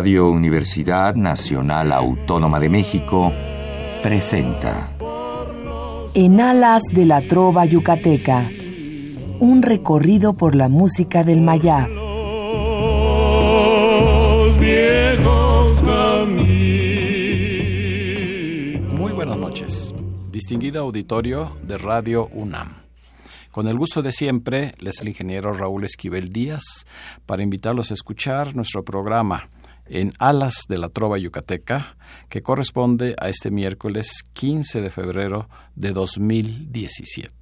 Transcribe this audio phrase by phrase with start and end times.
[0.00, 3.34] Radio Universidad Nacional Autónoma de México
[4.02, 4.90] presenta
[6.14, 8.48] En alas de la trova yucateca,
[9.40, 11.90] un recorrido por la música del Mayab.
[18.96, 19.94] Muy buenas noches,
[20.32, 22.78] distinguido auditorio de Radio UNAM.
[23.50, 26.86] Con el gusto de siempre, les el ingeniero Raúl Esquivel Díaz
[27.26, 29.50] para invitarlos a escuchar nuestro programa
[29.90, 31.96] en Alas de la Trova Yucateca,
[32.28, 37.34] que corresponde a este miércoles 15 de febrero de 2017.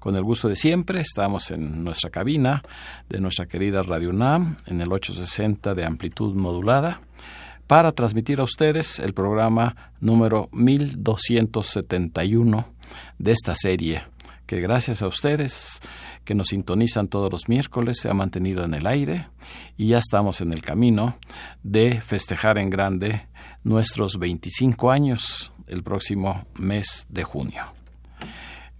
[0.00, 2.62] Con el gusto de siempre, estamos en nuestra cabina
[3.08, 7.00] de nuestra querida Radio UNAM, en el 860 de amplitud modulada,
[7.66, 12.68] para transmitir a ustedes el programa número 1271
[13.18, 14.02] de esta serie,
[14.46, 15.80] que gracias a ustedes
[16.24, 19.28] que nos sintonizan todos los miércoles se ha mantenido en el aire
[19.76, 21.16] y ya estamos en el camino
[21.62, 23.26] de festejar en grande
[23.62, 27.64] nuestros 25 años el próximo mes de junio.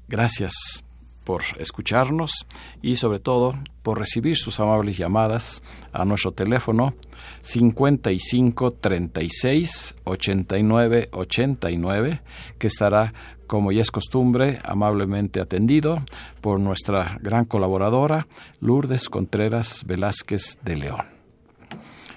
[0.09, 0.85] Gracias
[1.25, 2.47] por escucharnos
[2.83, 6.95] y sobre todo por recibir sus amables llamadas a nuestro teléfono
[7.43, 12.23] 55 36 89 89
[12.59, 13.13] que estará
[13.47, 16.03] como ya es costumbre, amablemente atendido
[16.41, 18.27] por nuestra gran colaboradora,
[18.61, 21.05] Lourdes Contreras Velázquez de León.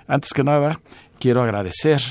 [0.07, 0.79] Antes que nada,
[1.19, 2.01] quiero agradecer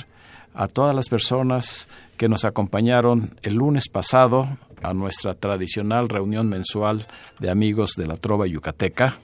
[0.55, 4.49] a todas las personas que nos acompañaron el lunes pasado
[4.87, 7.07] a nuestra tradicional reunión mensual
[7.41, 9.19] de amigos de la Trova Yucateca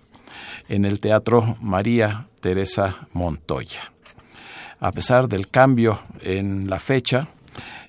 [0.69, 3.93] en el Teatro María Teresa Montoya.
[4.81, 7.29] A pesar del cambio en la fecha,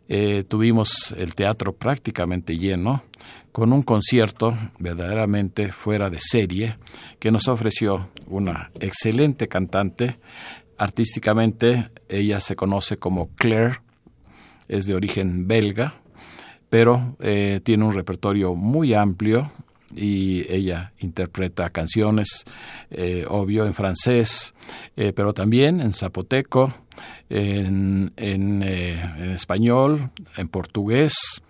[0.07, 3.03] eh, tuvimos el teatro prácticamente lleno,
[3.51, 6.77] con un concierto verdaderamente fuera de serie
[7.19, 10.19] que nos ofreció una excelente cantante.
[10.77, 13.79] Artísticamente ella se conoce como Claire,
[14.67, 15.93] es de origen belga,
[16.73, 19.51] pero eh, tiene un repertorio muy amplio
[19.95, 22.45] y ella interpreta canciones,
[22.89, 24.55] eh, obvio, en francés,
[24.95, 26.73] pero también en zapoteco,
[27.29, 31.43] en, eh, en, español, en portugués.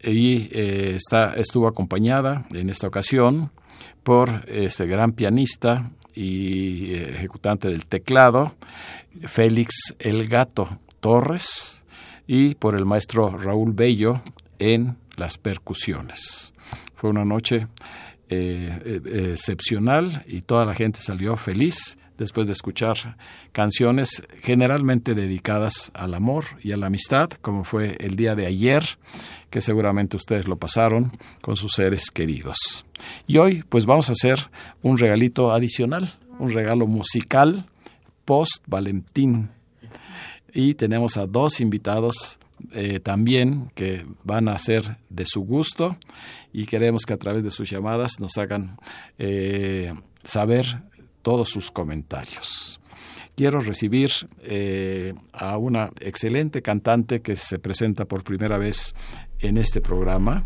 [0.00, 3.50] Y eh, está, estuvo acompañada en esta ocasión
[4.04, 8.54] por este gran pianista y eh, ejecutante del teclado,
[9.22, 10.68] Félix El Gato
[11.00, 11.82] Torres,
[12.28, 14.22] y por el maestro Raúl Bello
[14.62, 16.54] en las percusiones.
[16.94, 17.66] Fue una noche
[18.28, 23.16] excepcional y toda la gente salió feliz después de escuchar
[23.50, 28.84] canciones generalmente dedicadas al amor y a la amistad, como fue el día de ayer,
[29.50, 32.86] que seguramente ustedes lo pasaron con sus seres queridos.
[33.26, 34.38] Y hoy pues vamos a hacer
[34.82, 37.66] un regalito adicional, un regalo musical
[38.24, 39.50] post Valentín.
[40.54, 42.38] Y tenemos a dos invitados
[42.72, 45.96] eh, también que van a ser de su gusto
[46.52, 48.76] y queremos que a través de sus llamadas nos hagan
[49.18, 49.92] eh,
[50.22, 50.82] saber
[51.22, 52.80] todos sus comentarios.
[53.34, 54.10] Quiero recibir
[54.42, 58.94] eh, a una excelente cantante que se presenta por primera vez
[59.38, 60.44] en este programa.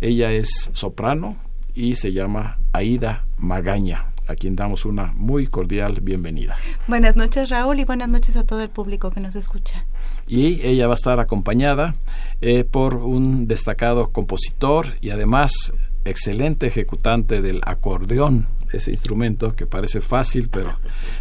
[0.00, 1.36] Ella es soprano
[1.74, 6.56] y se llama Aida Magaña a quien damos una muy cordial bienvenida.
[6.88, 9.86] Buenas noches Raúl y buenas noches a todo el público que nos escucha.
[10.26, 11.94] Y ella va a estar acompañada
[12.40, 15.72] eh, por un destacado compositor y además
[16.04, 20.74] excelente ejecutante del acordeón ese instrumento que parece fácil, pero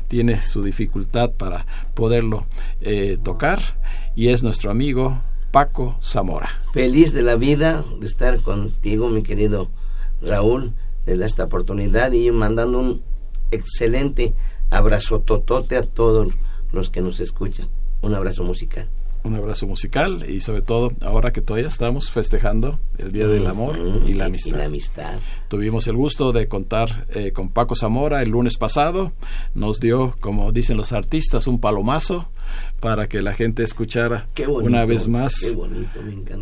[0.08, 2.46] tiene su dificultad para poderlo
[2.80, 3.60] eh, tocar,
[4.16, 5.22] y es nuestro amigo
[5.52, 6.50] Paco Zamora.
[6.74, 9.70] Feliz de la vida de estar contigo, mi querido
[10.22, 10.74] Raúl,
[11.06, 13.04] de esta oportunidad y mandando un
[13.52, 14.34] excelente
[14.70, 16.34] abrazo totote a todos
[16.72, 17.70] los que nos escuchan.
[18.02, 18.90] Un abrazo musical
[19.24, 23.78] un abrazo musical y sobre todo ahora que todavía estamos festejando el Día del Amor
[24.08, 25.20] y, la amistad.
[25.48, 29.14] Tuvimos el gusto de contar eh, con Paco Zamora el lunes pasado.
[29.54, 32.32] Nos dio, como dicen los artistas, un palomazo
[32.80, 35.56] para que la gente escuchara una vez más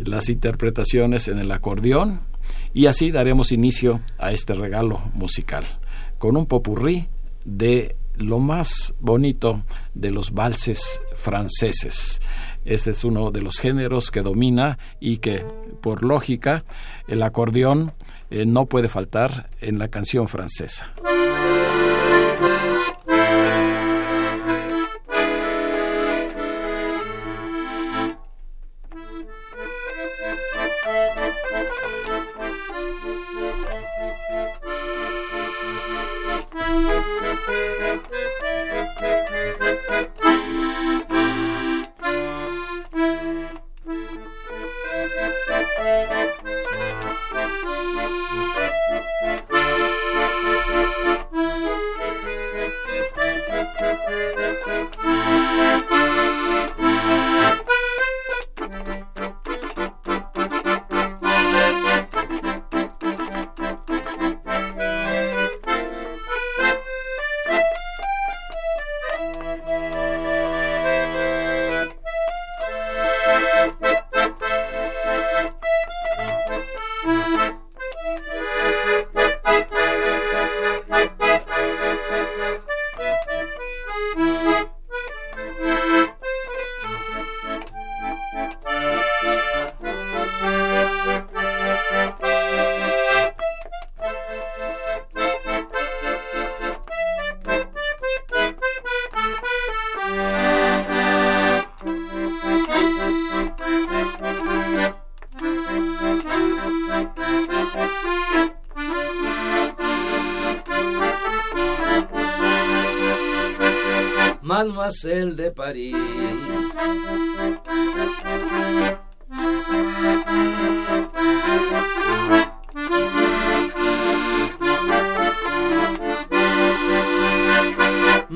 [0.04, 2.29] las interpretaciones en el acordeón
[2.72, 5.64] y así daremos inicio a este regalo musical
[6.18, 7.08] con un popurrí
[7.44, 9.64] de lo más bonito
[9.94, 12.20] de los valses franceses.
[12.64, 15.44] Este es uno de los géneros que domina y que,
[15.80, 16.64] por lógica,
[17.08, 17.92] el acordeón
[18.30, 20.92] eh, no puede faltar en la canción francesa.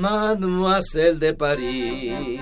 [0.04, 2.38] Mademoiselle de París.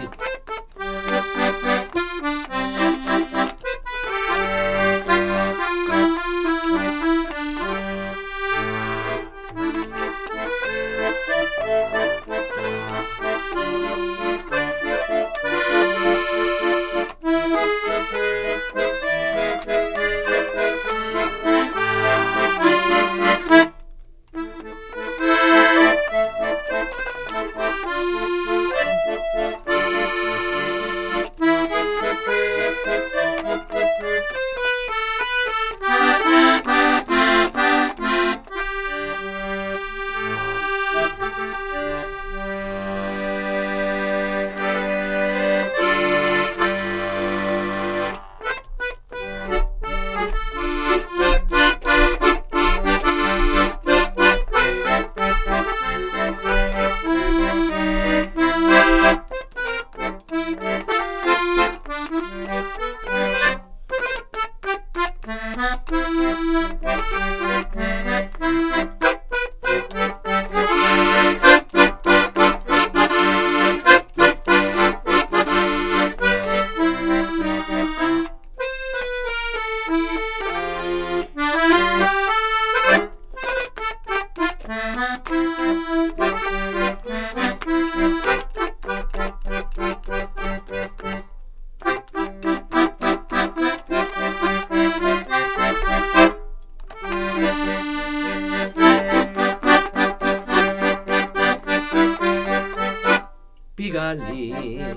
[104.16, 104.96] salir.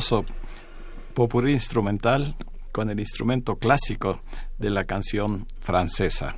[0.00, 0.24] Hermoso
[1.12, 2.34] popurrí instrumental
[2.72, 4.22] con el instrumento clásico
[4.58, 6.36] de la canción francesa.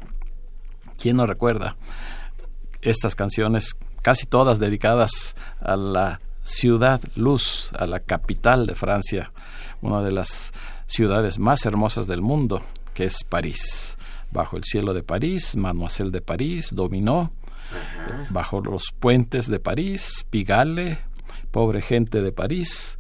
[1.01, 1.77] ¿Quién no recuerda
[2.81, 9.31] estas canciones, casi todas dedicadas a la ciudad luz, a la capital de Francia,
[9.81, 10.51] una de las
[10.87, 12.65] ciudades más hermosas del mundo,
[12.95, 13.97] que es París?
[14.33, 17.31] Bajo el cielo de París, Mademoiselle de París, Dominó,
[18.31, 20.99] bajo los puentes de París, Pigalle,
[21.53, 22.99] pobre gente de París,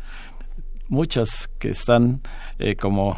[0.92, 2.20] muchas que están,
[2.58, 3.16] eh, como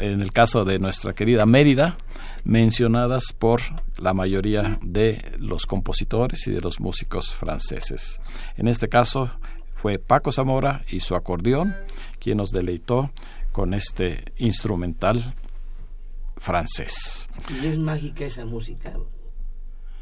[0.00, 1.96] en el caso de nuestra querida Mérida,
[2.42, 3.60] mencionadas por
[3.98, 8.20] la mayoría de los compositores y de los músicos franceses.
[8.56, 9.30] En este caso
[9.74, 11.76] fue Paco Zamora y su acordeón
[12.18, 13.12] quien nos deleitó
[13.52, 15.34] con este instrumental
[16.36, 17.28] francés.
[17.62, 18.92] Y es mágica esa música.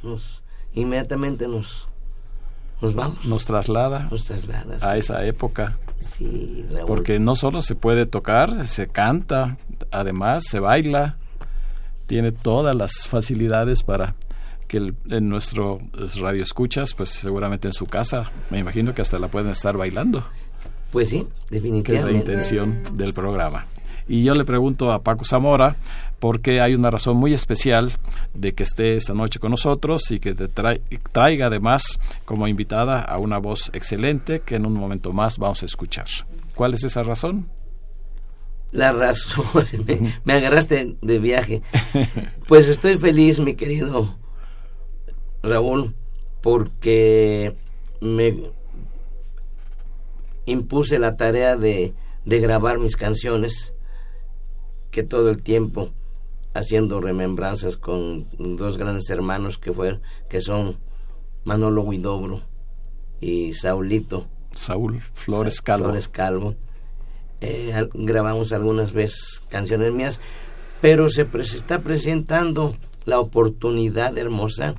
[0.02, 0.42] Nos
[0.73, 1.88] inmediatamente nos
[2.82, 3.24] nos vamos.
[3.24, 5.78] Nos traslada, nos traslada a esa época.
[6.00, 9.56] Sí, Porque no solo se puede tocar, se canta,
[9.90, 11.16] además se baila,
[12.06, 14.14] tiene todas las facilidades para
[14.66, 15.80] que en nuestro
[16.20, 20.24] radio escuchas, pues seguramente en su casa, me imagino que hasta la pueden estar bailando.
[20.90, 21.92] Pues sí, definitivamente.
[21.92, 23.66] Que es la intención del programa.
[24.09, 25.76] Y yo le pregunto a Paco Zamora,
[26.23, 27.90] porque hay una razón muy especial
[28.32, 33.18] de que esté esta noche con nosotros y que te traiga además como invitada a
[33.18, 36.06] una voz excelente que en un momento más vamos a escuchar.
[36.54, 37.50] ¿Cuál es esa razón?
[38.71, 39.44] La razón,
[39.87, 41.62] me, me agarraste de viaje.
[42.47, 44.16] Pues estoy feliz, mi querido
[45.42, 45.94] Raúl,
[46.40, 47.54] porque
[48.00, 48.52] me
[50.47, 51.94] impuse la tarea de,
[52.25, 53.72] de grabar mis canciones
[54.92, 55.90] que todo el tiempo
[56.54, 60.78] haciendo remembranzas con dos grandes hermanos que fueron que son
[61.42, 62.42] Manolo Huidobro
[63.20, 64.28] y Saulito.
[64.54, 65.87] Saúl Flores Calvo.
[65.87, 66.54] Flores Calvo.
[67.40, 70.20] Eh, grabamos algunas veces canciones mías
[70.80, 74.76] pero se, se está presentando la oportunidad hermosa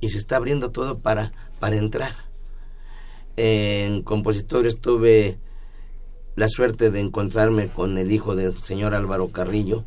[0.00, 2.14] y se está abriendo todo para para entrar.
[3.36, 5.38] En compositores tuve
[6.38, 9.84] la suerte de encontrarme con el hijo del señor Álvaro Carrillo,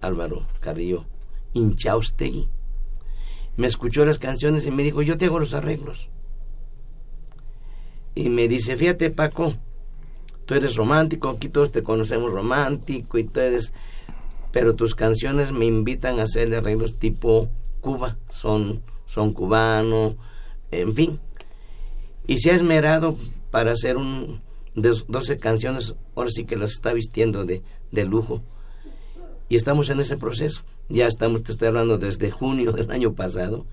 [0.00, 1.04] Álvaro Carrillo
[1.52, 2.48] Inchaustegui.
[3.58, 6.08] Me escuchó las canciones y me dijo, yo te hago los arreglos.
[8.14, 9.56] Y me dice, fíjate Paco,
[10.46, 13.74] tú eres romántico, aquí todos te conocemos romántico y tú eres...
[14.52, 17.50] Pero tus canciones me invitan a hacer arreglos tipo
[17.82, 20.16] Cuba, son, son cubano,
[20.70, 21.20] en fin.
[22.26, 23.18] Y se ha esmerado
[23.50, 24.40] para hacer un,
[24.74, 27.62] 12 canciones, ahora sí que las está vistiendo de,
[27.92, 28.42] de lujo.
[29.48, 30.62] Y estamos en ese proceso.
[30.88, 33.66] Ya estamos, te estoy hablando desde junio del año pasado.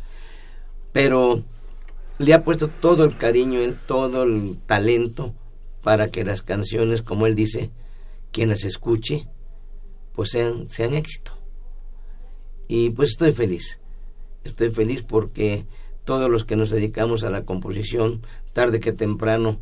[0.92, 1.44] Pero
[2.18, 5.34] le ha puesto todo el cariño, todo el talento
[5.82, 7.72] para que las canciones, como él dice,
[8.32, 9.28] quien las escuche,
[10.14, 11.34] pues sean, sean éxito.
[12.68, 13.80] Y pues estoy feliz.
[14.44, 15.66] Estoy feliz porque
[16.06, 18.22] todos los que nos dedicamos a la composición,
[18.54, 19.60] tarde que temprano,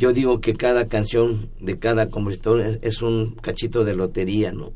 [0.00, 4.72] yo digo que cada canción de cada compositor es, un cachito de lotería, ¿no?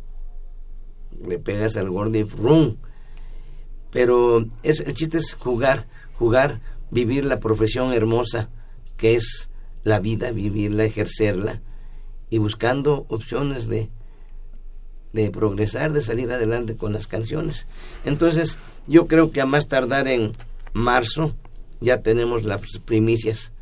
[1.27, 2.77] Le pegas al gordo y ¡rum!
[3.91, 5.87] Pero es, el chiste es jugar,
[6.19, 8.51] jugar, vivir la profesión hermosa
[8.99, 9.49] que es
[9.83, 11.63] la vida, vivirla, ejercerla
[12.29, 13.89] y buscando opciones de,
[15.15, 17.67] de progresar, de salir adelante con las canciones.
[18.05, 20.33] Entonces, yo creo que a más tardar en
[20.75, 21.35] marzo
[21.81, 23.54] ya tenemos las primicias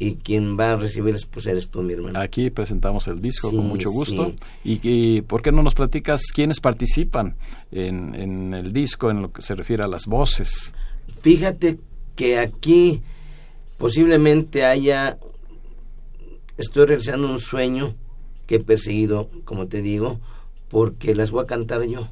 [0.00, 2.18] y quien va a recibir pues eres tú, mi hermano.
[2.18, 4.32] Aquí presentamos el disco con mucho gusto.
[4.64, 7.36] Y, por qué no nos platicas quiénes participan
[7.70, 10.72] en, en, el disco en lo que se refiere a las voces?
[11.20, 11.78] Fíjate
[12.16, 13.02] que aquí
[13.76, 15.18] posiblemente haya,
[16.56, 17.94] estoy realizando un sueño
[18.46, 20.18] que he perseguido, como te digo,
[20.68, 22.08] porque las voy a cantar yo,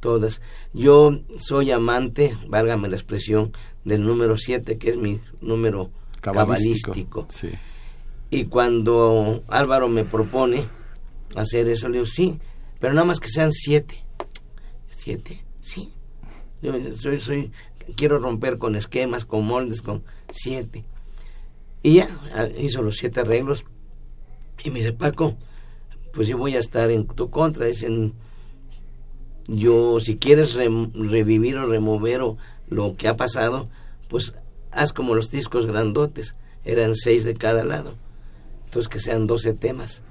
[0.00, 0.42] todas.
[0.74, 3.52] Yo soy amante, válgame la expresión,
[3.84, 5.90] del número 7, que es mi número
[6.32, 7.26] cabalístico.
[8.30, 10.66] Y cuando Álvaro me propone
[11.36, 12.40] hacer eso, le digo, sí,
[12.80, 14.02] pero nada más que sean siete.
[14.88, 15.92] Siete, sí.
[16.62, 17.52] Yo soy, soy,
[17.96, 20.84] quiero romper con esquemas, con moldes, con siete.
[21.82, 22.08] Y ya,
[22.58, 23.64] hizo los siete arreglos.
[24.64, 25.36] Y me dice, Paco,
[26.12, 27.66] pues yo voy a estar en tu contra.
[27.66, 28.14] Dicen,
[29.46, 32.38] yo, si quieres revivir o remover o
[32.68, 33.68] lo que ha pasado,
[34.08, 34.32] pues
[34.74, 37.94] haz como los discos grandotes, eran seis de cada lado,
[38.64, 40.02] entonces que sean doce temas.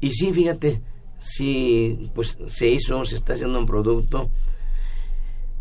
[0.00, 0.82] Y sí, fíjate,
[1.18, 4.30] sí, pues se hizo, se está haciendo un producto.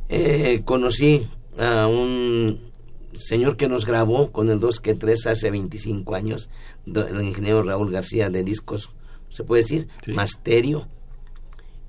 [0.09, 2.71] Eh, conocí a un
[3.15, 6.49] señor que nos grabó con el 2 que 3 hace 25 años,
[6.85, 8.89] el ingeniero Raúl García de discos,
[9.29, 10.87] se puede decir, Masterio.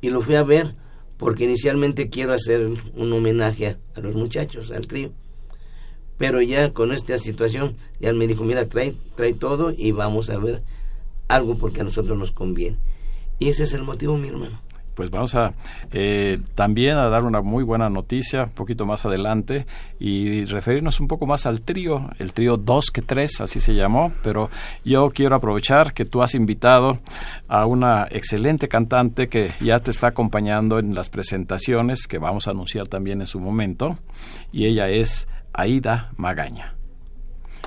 [0.00, 0.76] Y lo fui a ver
[1.16, 5.12] porque inicialmente quiero hacer un homenaje a los muchachos, al trío
[6.18, 10.38] pero ya con esta situación, ya me dijo, mira, trae, trae todo y vamos a
[10.38, 10.62] ver
[11.28, 12.78] algo porque a nosotros nos conviene.
[13.38, 14.60] Y ese es el motivo, mi hermano.
[14.94, 15.52] Pues vamos a
[15.92, 19.66] eh, también a dar una muy buena noticia un poquito más adelante
[19.98, 24.12] y referirnos un poco más al trío, el trío 2 que 3, así se llamó,
[24.22, 24.50] pero
[24.84, 27.00] yo quiero aprovechar que tú has invitado
[27.48, 32.52] a una excelente cantante que ya te está acompañando en las presentaciones que vamos a
[32.52, 33.98] anunciar también en su momento
[34.52, 36.74] y ella es Aida Magaña.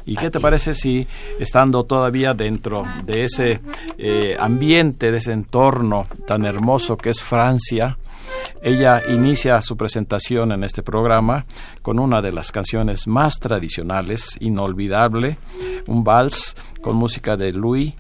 [0.07, 1.05] ¿Y qué te parece si,
[1.37, 3.59] estando todavía dentro de ese
[3.97, 7.97] eh, ambiente, de ese entorno tan hermoso que es Francia,
[8.61, 11.45] ella inicia su presentación en este programa
[11.81, 15.37] con una de las canciones más tradicionales, inolvidable,
[15.87, 17.93] un vals con música de Louis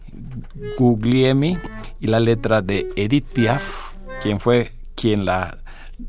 [0.77, 1.57] Guglielmi
[1.99, 5.57] y la letra de Edith Piaf, quien fue quien la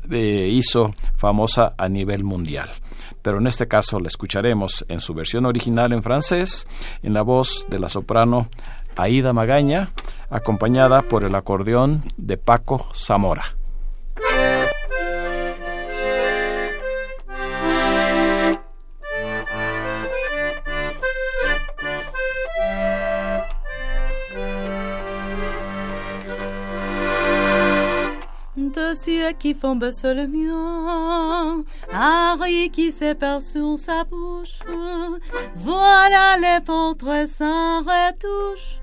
[0.09, 2.69] eh, hizo famosa a nivel mundial
[3.29, 6.65] pero en este caso la escucharemos en su versión original en francés,
[7.03, 8.49] en la voz de la soprano
[8.95, 9.91] Aida Magaña,
[10.31, 13.58] acompañada por el acordeón de Paco Zamora.
[29.37, 34.59] Qui font baisser le mien, Harry qui s'épère sur sa bouche,
[35.55, 38.79] voilà les portraits sans retouche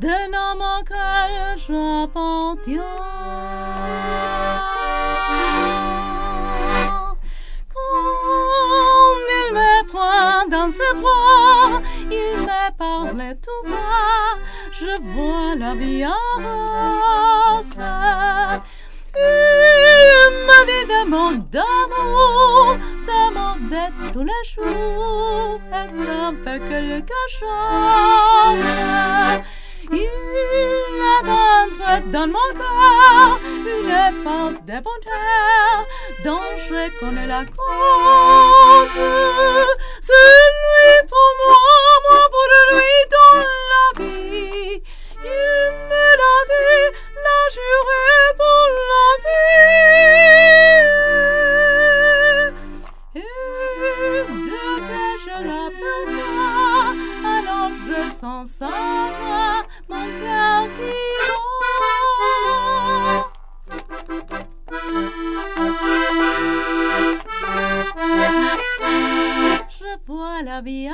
[0.00, 2.82] d'un homme auquel j'appartiens.
[7.72, 14.38] Quand il me prend dans ses bras, il me parle tout bas,
[14.72, 16.12] je vois la vie en.
[19.20, 23.54] Il m'a dit d'amour, d'amour, d'amour
[24.12, 28.64] tous les jours, ça me fait quelque chose.
[29.90, 30.08] Il est
[32.12, 35.76] dans mon cœur une porte de bonheur
[36.24, 38.98] dont je connais la cause.
[40.02, 41.56] C'est lui pour moi,
[42.08, 43.38] moi pour lui dans
[43.72, 44.76] la vie.
[45.24, 46.86] Il me l'a dit,
[47.50, 49.60] juré pour la vie.
[53.14, 53.34] Et
[54.48, 56.88] dès que je l'aperçois,
[57.34, 60.96] alors je sens voix, mon cœur qui.
[69.80, 70.88] Je vois la vie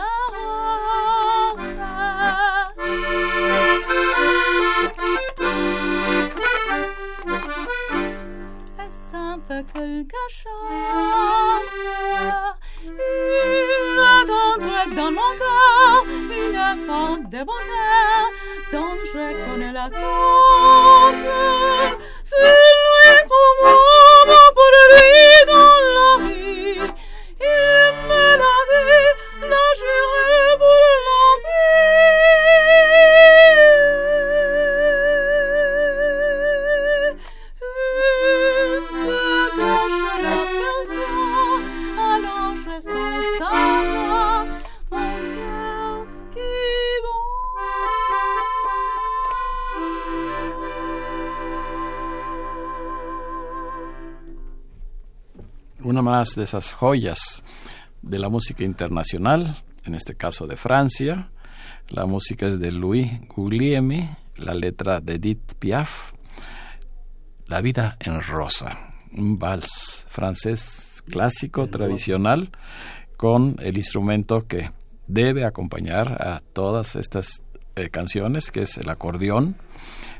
[56.30, 57.44] de esas joyas
[58.02, 61.30] de la música internacional, en este caso de Francia.
[61.88, 66.12] La música es de Louis Guglielmi, la letra de Edith Piaf.
[67.46, 72.50] La vida en rosa, un vals francés clásico, tradicional,
[73.16, 74.70] con el instrumento que
[75.06, 77.42] debe acompañar a todas estas
[77.76, 79.56] eh, canciones, que es el acordeón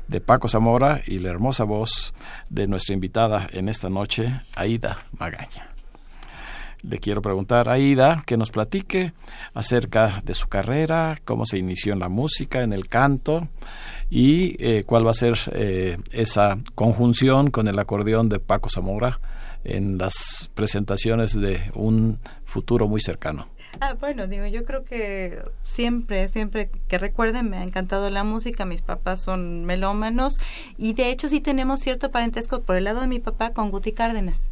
[0.07, 2.13] de Paco Zamora y la hermosa voz
[2.49, 5.74] de nuestra invitada en esta noche, Aida Magaña.
[6.87, 9.13] Le quiero preguntar a Aida que nos platique
[9.53, 13.47] acerca de su carrera, cómo se inició en la música, en el canto
[14.09, 19.19] y eh, cuál va a ser eh, esa conjunción con el acordeón de Paco Zamora
[19.63, 23.47] en las presentaciones de un futuro muy cercano.
[23.81, 28.65] Ah, bueno, digo, yo creo que siempre, siempre que recuerden, me ha encantado la música,
[28.65, 30.37] mis papás son melómanos
[30.77, 33.91] y de hecho sí tenemos cierto parentesco por el lado de mi papá con Guti
[33.91, 34.51] Cárdenas.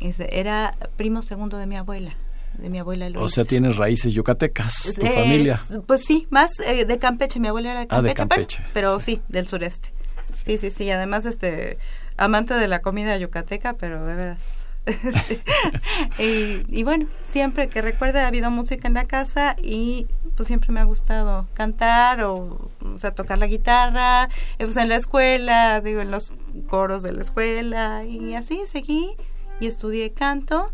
[0.00, 2.14] Era primo segundo de mi abuela,
[2.58, 3.24] de mi abuela Luisa.
[3.24, 5.60] O sea, tienes raíces yucatecas, tu Es- familia.
[5.86, 9.20] Pues sí, más eh, de Campeche, mi abuela era de Ah, de Campeche, pero- sí,
[9.28, 9.92] del sureste.
[10.32, 11.78] Sí, sí, sí, además este
[12.16, 14.66] amante de la comida yucateca, pero de veras.
[16.18, 20.06] y, y bueno, siempre que recuerde ha habido música en la casa y
[20.36, 24.24] pues siempre me ha gustado cantar o, o sea, tocar la guitarra,
[24.58, 26.32] eh, pues en la escuela, digo, en los
[26.68, 29.10] coros de la escuela y así seguí
[29.60, 30.70] y estudié canto,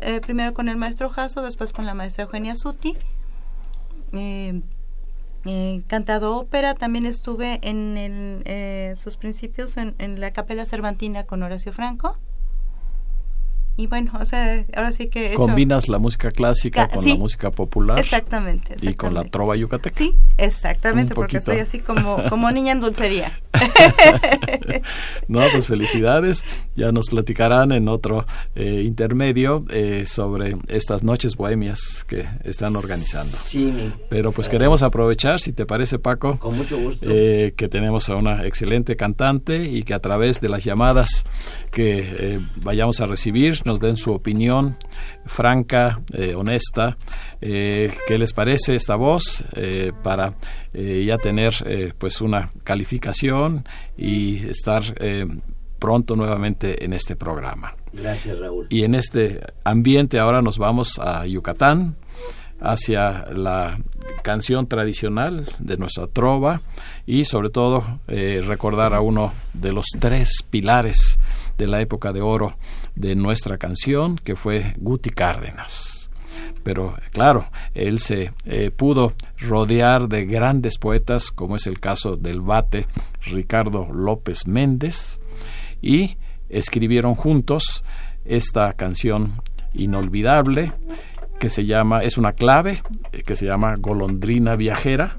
[0.00, 2.96] eh, primero con el maestro Jasso, después con la maestra Eugenia Suti.
[4.12, 4.62] Eh,
[5.46, 11.24] eh, cantado ópera, también estuve en el, eh, sus principios en, en la Capela Cervantina
[11.24, 12.16] con Horacio Franco.
[13.76, 15.24] Y bueno, o sea, ahora sí que...
[15.26, 17.10] he hecho- Combinas la música clásica Ca- con sí.
[17.10, 19.98] la música popular Exactamente, y con la trova yucateca.
[19.98, 21.52] Sí, exactamente, Un porque poquito.
[21.52, 23.40] soy así como, como niña en dulcería.
[25.28, 26.44] No, pues felicidades.
[26.76, 33.36] Ya nos platicarán en otro eh, intermedio eh, sobre estas noches bohemias que están organizando.
[33.36, 37.06] Sí, mi- Pero pues queremos aprovechar, si te parece Paco, con mucho gusto.
[37.08, 41.24] eh, que tenemos a una excelente cantante y que a través de las llamadas
[41.70, 44.76] que eh, vayamos a recibir nos den su opinión
[45.26, 46.96] franca, eh, honesta.
[47.40, 50.34] Eh, ¿Qué les parece esta voz eh, para
[50.72, 53.64] eh, ya tener pues una calificación
[53.96, 54.82] y estar
[55.78, 57.74] pronto nuevamente en este programa?
[57.92, 58.66] Gracias, Raúl.
[58.70, 61.96] Y en este ambiente ahora nos vamos a Yucatán,
[62.64, 63.78] hacia la
[64.22, 66.62] canción tradicional de nuestra trova
[67.06, 71.18] y sobre todo eh, recordar a uno de los tres pilares
[71.58, 72.56] de la época de oro
[72.94, 76.10] de nuestra canción, que fue Guti Cárdenas.
[76.62, 82.40] Pero claro, él se eh, pudo rodear de grandes poetas, como es el caso del
[82.40, 82.86] bate
[83.26, 85.20] Ricardo López Méndez,
[85.82, 86.16] y
[86.48, 87.84] escribieron juntos
[88.24, 89.42] esta canción
[89.74, 90.72] inolvidable
[91.44, 95.18] que se llama, es una clave, eh, que se llama Golondrina Viajera,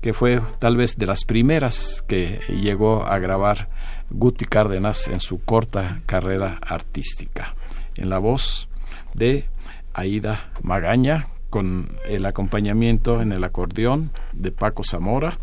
[0.00, 3.68] que fue tal vez de las primeras que llegó a grabar
[4.08, 7.54] Guti Cárdenas en su corta carrera artística,
[7.96, 8.70] en la voz
[9.12, 9.44] de
[9.92, 15.40] Aida Magaña, con el acompañamiento en el acordeón de Paco Zamora,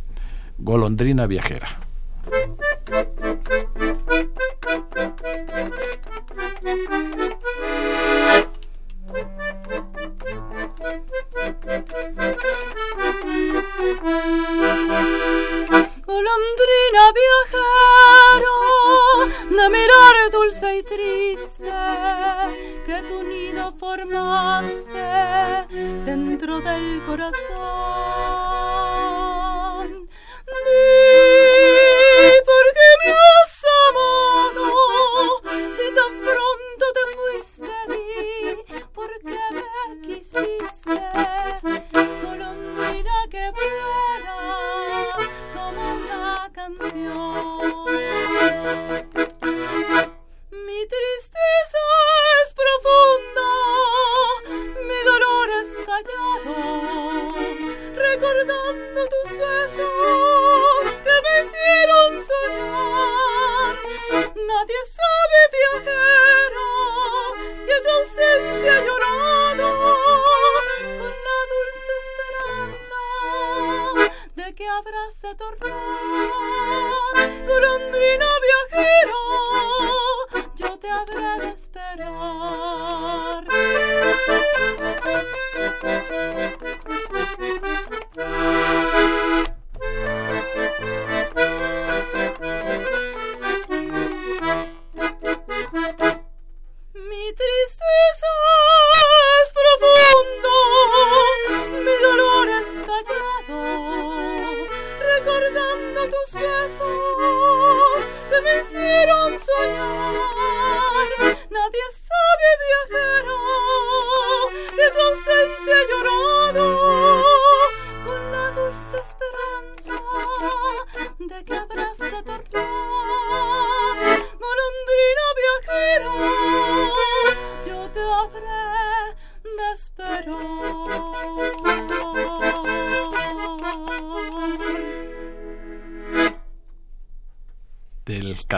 [0.57, 1.67] Golondrina Viajera.
[16.17, 18.57] Golondrina viajero,
[19.55, 21.75] de mirar dulce y triste,
[22.87, 25.09] que tu nido formaste
[26.09, 27.37] dentro del corazón.
[30.65, 30.81] Di,
[32.49, 33.55] ¿por qué me has
[33.89, 34.65] amado?
[35.75, 38.09] Si tan pronto te fuiste, di,
[38.95, 39.67] ¿por qué me
[40.01, 40.97] quisiste?
[42.23, 44.35] Golondrina que vuela
[46.57, 47.57] como una canción.
[47.61, 47.66] Mi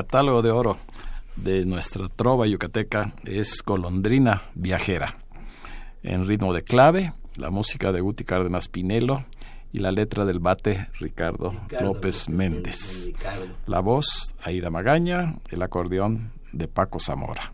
[0.10, 0.76] catálogo de oro
[1.36, 5.20] de nuestra trova yucateca es Golondrina Viajera.
[6.02, 9.24] En ritmo de clave, la música de Guti Cárdenas Pinelo
[9.72, 13.06] y la letra del bate Ricardo, Ricardo López Méndez.
[13.06, 13.56] Ricardo.
[13.68, 17.54] La voz, Aida Magaña, el acordeón de Paco Zamora.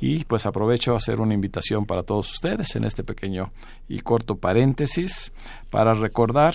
[0.00, 3.52] Y pues aprovecho a hacer una invitación para todos ustedes en este pequeño
[3.86, 5.30] y corto paréntesis
[5.70, 6.54] para recordar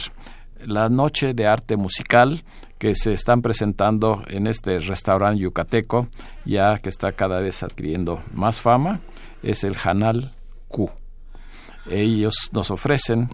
[0.65, 2.43] la noche de arte musical
[2.77, 6.07] que se están presentando en este restaurante yucateco,
[6.45, 9.01] ya que está cada vez adquiriendo más fama,
[9.43, 10.33] es el Hanal
[10.67, 10.89] Q.
[11.89, 13.29] Ellos nos ofrecen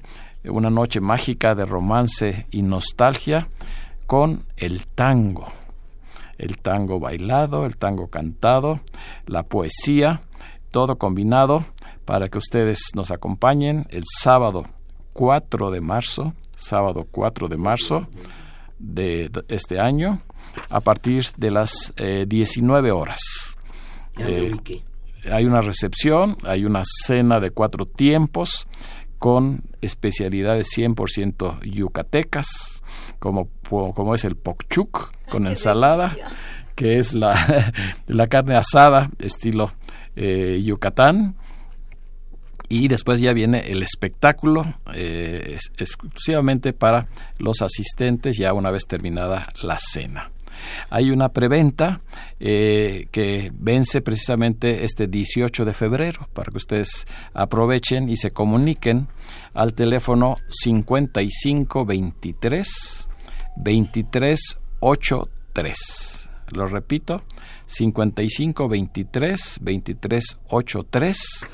[0.46, 3.48] una noche mágica de romance y nostalgia
[4.06, 5.52] con el tango.
[6.38, 8.82] El tango bailado, el tango cantado,
[9.26, 10.22] la poesía,
[10.72, 11.66] todo combinado
[12.06, 14.66] para que ustedes nos acompañen el sábado
[15.14, 18.08] 4 de marzo, sábado 4 de marzo
[18.80, 20.22] de este año,
[20.70, 23.58] a partir de las eh, 19 horas.
[24.18, 24.56] Eh,
[25.32, 28.68] hay una recepción, hay una cena de cuatro tiempos
[29.20, 32.82] con especialidades 100% yucatecas,
[33.20, 36.16] como, como es el pokchuk con ensalada,
[36.76, 37.74] que es la,
[38.08, 39.72] la carne asada estilo
[40.16, 41.36] eh, Yucatán.
[42.74, 47.06] Y después ya viene el espectáculo eh, exclusivamente para
[47.38, 50.32] los asistentes ya una vez terminada la cena.
[50.90, 52.02] Hay una preventa
[52.40, 57.06] eh, que vence precisamente este 18 de febrero para que ustedes
[57.36, 59.08] aprovechen y se comuniquen
[59.54, 63.08] al teléfono 5523
[63.56, 66.30] 2383.
[66.54, 67.22] Lo repito,
[67.66, 71.46] 5523 2383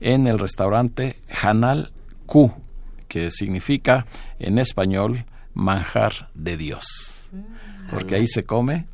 [0.00, 1.92] en el restaurante Hanal
[2.26, 2.52] Q,
[3.08, 4.06] que significa
[4.38, 5.24] en español
[5.54, 7.30] manjar de Dios.
[7.90, 8.86] Porque ahí se come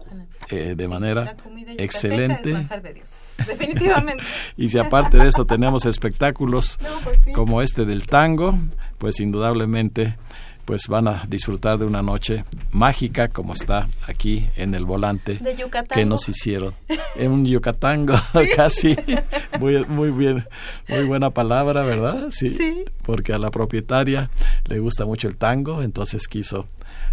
[0.51, 1.37] eh, de manera
[1.79, 2.53] excelente.
[2.53, 3.03] es de
[3.47, 4.23] definitivamente.
[4.57, 7.33] Y si aparte de eso tenemos espectáculos No, pues sí.
[7.33, 8.59] como este del tango,
[8.99, 10.17] pues indudablemente
[10.65, 15.57] pues van a disfrutar de una noche mágica como está aquí en el volante De
[15.93, 16.75] que nos hicieron.
[17.17, 18.15] En un yucatango
[18.57, 18.97] casi.
[19.59, 20.45] Muy, muy bien,
[20.89, 22.29] muy buena palabra, ¿verdad?
[22.31, 22.85] Sí, Sí.
[23.03, 24.31] Porque a la propietaria
[24.67, 26.69] le gusta mucho el tango, entonces quiso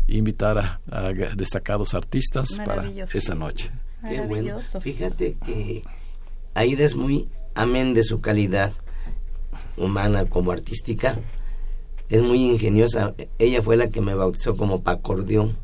[0.08, 3.72] invitar a, a destacados artistas para esa noche.
[4.02, 4.28] Qué bueno.
[4.28, 4.82] Maravilloso.
[4.82, 5.82] Fíjate que
[6.54, 8.72] Aida es muy amén de su calidad.
[9.78, 11.16] humana como artística.
[12.10, 13.14] Es muy ingeniosa.
[13.38, 15.58] Ella fue la que me bautizó como Pacordión.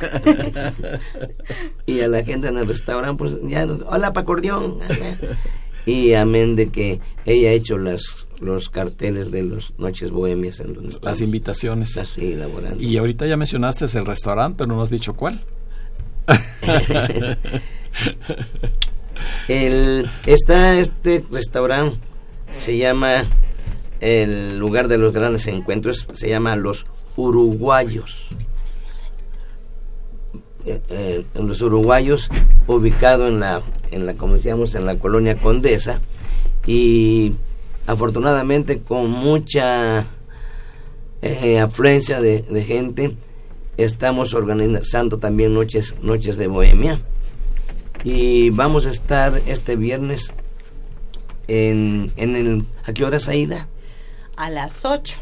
[1.86, 4.78] y a la gente en el restaurante, pues ya, hola Pacordión.
[5.86, 10.74] y amén de que ella ha hecho las los carteles de las noches bohemias en
[10.74, 11.96] donde Las invitaciones.
[11.96, 12.82] Así elaborando.
[12.82, 15.44] Y ahorita ya mencionaste el restaurante, pero no has dicho cuál.
[19.48, 21.98] el, está este restaurante,
[22.54, 23.24] se llama
[24.04, 26.84] el lugar de los grandes encuentros, se llama Los
[27.16, 28.28] Uruguayos.
[30.66, 32.30] Eh, eh, los Uruguayos,
[32.66, 33.62] ubicado en la,
[33.92, 36.02] en la, como decíamos, en la colonia Condesa,
[36.66, 37.32] y
[37.86, 40.04] afortunadamente con mucha
[41.22, 43.16] eh, afluencia de, gente,
[43.78, 47.00] estamos organizando también noches, noches de bohemia
[48.04, 50.32] y vamos a estar este viernes
[51.48, 52.64] en, en el...
[52.86, 53.66] ¿A qué hora, Aida?
[54.36, 55.14] A las 8.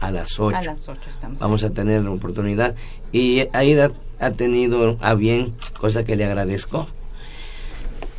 [0.00, 0.56] A las 8.
[0.56, 1.38] A las 8 estamos.
[1.38, 2.74] Vamos a tener la oportunidad.
[3.12, 6.88] Y Aida ha tenido a bien, cosa que le agradezco,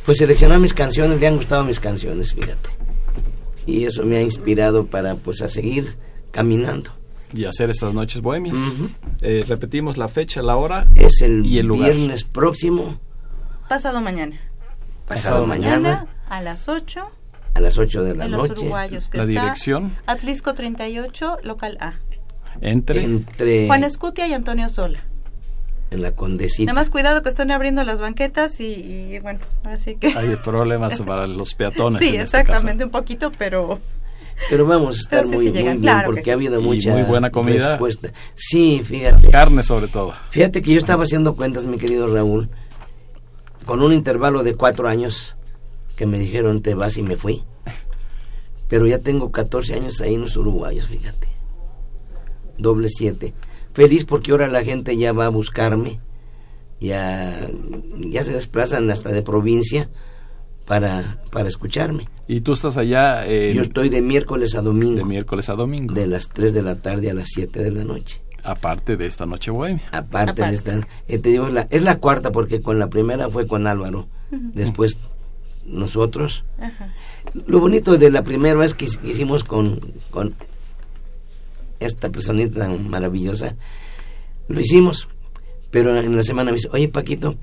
[0.04, 2.70] pues seleccionar mis canciones, le han gustado mis canciones, fíjate.
[3.66, 5.96] Y eso me ha inspirado para pues a seguir
[6.32, 6.90] caminando.
[7.34, 8.58] Y hacer estas noches bohemias.
[9.22, 11.92] eh, repetimos la fecha, la hora Es el, y el lugar.
[11.94, 12.98] viernes próximo,
[13.68, 14.38] Pasado mañana.
[15.08, 17.08] pasado mañana, a las 8
[17.54, 18.60] a las 8 de la en Los noche.
[18.62, 19.08] Uruguayos.
[19.08, 21.94] Que La está dirección Atlisco 38, local A.
[22.60, 25.00] entre Entre Juan Escutia y Antonio Sola.
[25.90, 26.72] en la Condesita.
[26.72, 28.64] Nada más cuidado que están abriendo las banquetas y,
[29.14, 30.08] y bueno, así que...
[30.16, 32.00] hay problemas para los peatones.
[32.00, 32.86] sí, en este exactamente, caso.
[32.86, 33.78] un poquito, pero...
[34.48, 36.30] Pero vamos a estar sí, muy, sí llegan, muy bien claro que porque sí.
[36.30, 37.68] ha habido Y mucha muy buena comida.
[37.68, 38.08] respuesta.
[38.34, 39.30] Sí, fíjate.
[39.30, 40.14] Carne sobre todo.
[40.30, 42.48] Fíjate que yo estaba haciendo cuentas, mi querido Raúl,
[43.66, 45.36] con un intervalo de cuatro años
[45.96, 47.42] que me dijeron te vas y me fui.
[48.68, 51.28] Pero ya tengo 14 años ahí en los uruguayos, fíjate.
[52.58, 53.34] Doble siete.
[53.74, 55.98] Feliz porque ahora la gente ya va a buscarme.
[56.80, 57.48] Ya,
[58.10, 59.88] ya se desplazan hasta de provincia
[60.66, 62.08] para, para escucharme.
[62.26, 64.96] Y tú estás allá en- Yo estoy de miércoles a domingo.
[64.98, 65.94] de miércoles a domingo.
[65.94, 68.20] de las 3 de la tarde a las 7 de la noche.
[68.42, 69.82] Aparte de esta noche bohemia.
[69.92, 70.42] Aparte, Aparte.
[70.50, 73.68] de esta, eh, te digo, la- es la cuarta porque con la primera fue con
[73.68, 74.96] Álvaro, después
[75.64, 76.44] nosotros.
[76.58, 76.92] Ajá.
[77.46, 80.34] Lo bonito de la primera es que hic- hicimos con, con
[81.80, 83.56] esta personita tan maravillosa,
[84.48, 85.08] lo hicimos,
[85.70, 87.36] pero en la semana me dice, oye Paquito,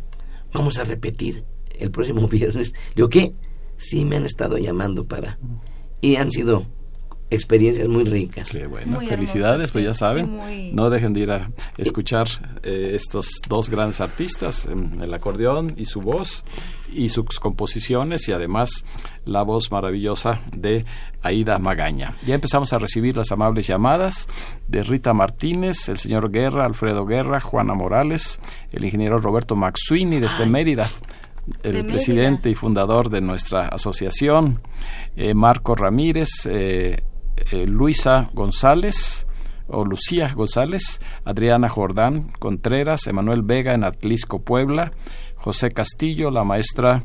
[0.54, 1.44] vamos a repetir
[1.80, 2.74] el próximo viernes.
[2.96, 3.34] Digo, ¿qué?
[3.78, 5.40] Sí, me han estado llamando para...
[6.02, 6.66] Y han sido
[7.32, 8.50] experiencias muy ricas.
[8.50, 12.28] Qué bueno, Muy felicidades, pues ya saben, muy- no dejen de ir a escuchar
[12.64, 16.44] eh, estos dos grandes artistas, em, el acordeón y su voz
[16.92, 18.84] y sus composiciones y además
[19.26, 20.86] la voz maravillosa de
[21.22, 22.16] Aida Magaña.
[22.26, 24.28] Ya empezamos a recibir las amables llamadas
[24.68, 28.40] de Rita Martínez, el señor Guerra, Alfredo Guerra, Juana Morales,
[28.72, 30.88] el ingeniero Roberto Maxuini desde Mérida
[31.64, 34.62] el presidente y fundador de nuestra asociación,
[35.16, 37.02] eh, Marco Ramírez, eh,
[37.52, 39.26] eh, Luisa González
[39.68, 44.92] o Lucía González, Adriana Jordán Contreras, Emanuel Vega en Atlisco, Puebla,
[45.36, 47.04] José Castillo, la maestra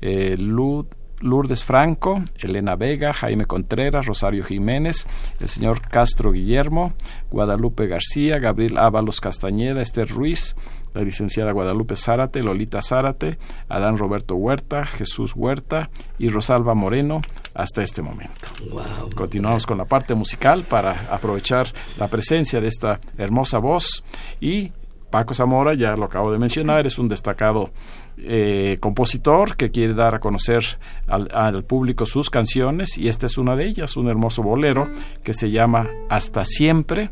[0.00, 5.06] eh, Lourdes Franco, Elena Vega, Jaime Contreras, Rosario Jiménez,
[5.40, 6.92] el señor Castro Guillermo,
[7.30, 10.56] Guadalupe García, Gabriel Ábalos Castañeda, Esther Ruiz,
[10.94, 17.22] la licenciada Guadalupe Zárate, Lolita Zárate, Adán Roberto Huerta, Jesús Huerta y Rosalba Moreno
[17.54, 18.48] hasta este momento.
[18.70, 19.14] Wow.
[19.14, 21.66] Continuamos con la parte musical para aprovechar
[21.98, 24.04] la presencia de esta hermosa voz
[24.40, 24.72] y
[25.10, 27.70] Paco Zamora, ya lo acabo de mencionar, es un destacado
[28.16, 30.64] eh, compositor que quiere dar a conocer
[31.08, 34.88] al, al público sus canciones y esta es una de ellas, un hermoso bolero
[35.24, 37.10] que se llama Hasta siempre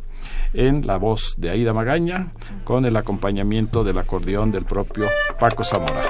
[0.55, 2.33] en la voz de Aida Magaña
[2.65, 5.07] con el acompañamiento del acordeón del propio
[5.39, 6.03] Paco Zamora.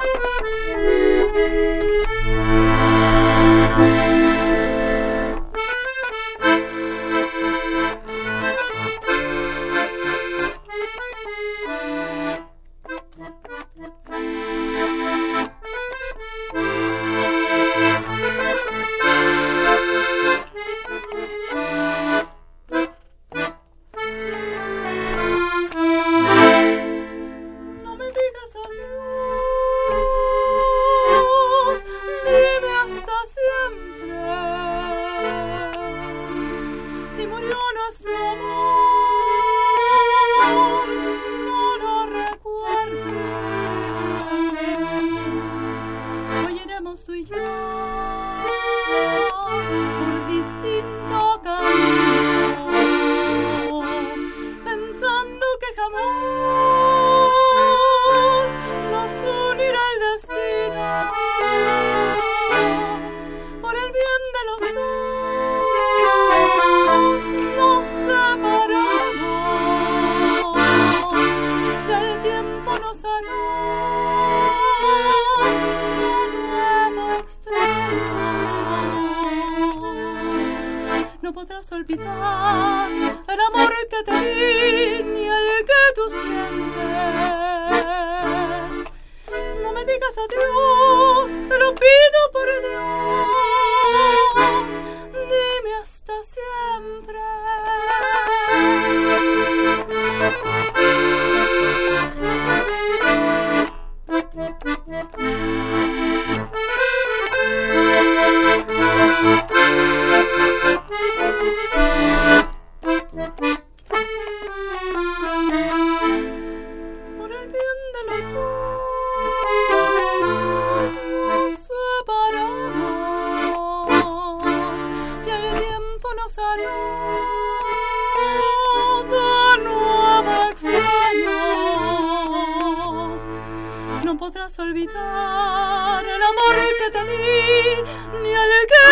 [134.31, 137.81] Podrás olvidar el amor que te di
[138.21, 138.85] ni el que.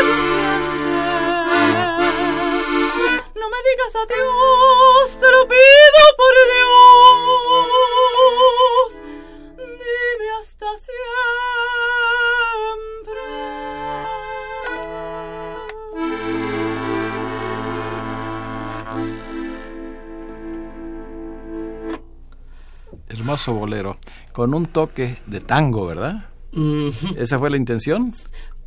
[3.39, 7.79] No me digas adiós, te lo pido por Dios.
[9.57, 10.97] Dime hasta siempre.
[23.09, 23.99] Hermoso bolero,
[24.37, 26.29] con un toque de tango, ¿verdad?
[27.17, 28.13] ¿Esa fue la intención?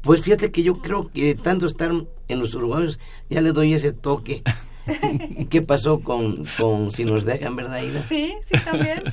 [0.01, 1.93] Pues fíjate que yo creo que tanto estar
[2.27, 4.43] en los uruguayos ya le doy ese toque.
[5.49, 8.05] ¿Qué pasó con, con si nos dejan, verdad, Aida?
[8.09, 9.05] Sí, sí, también.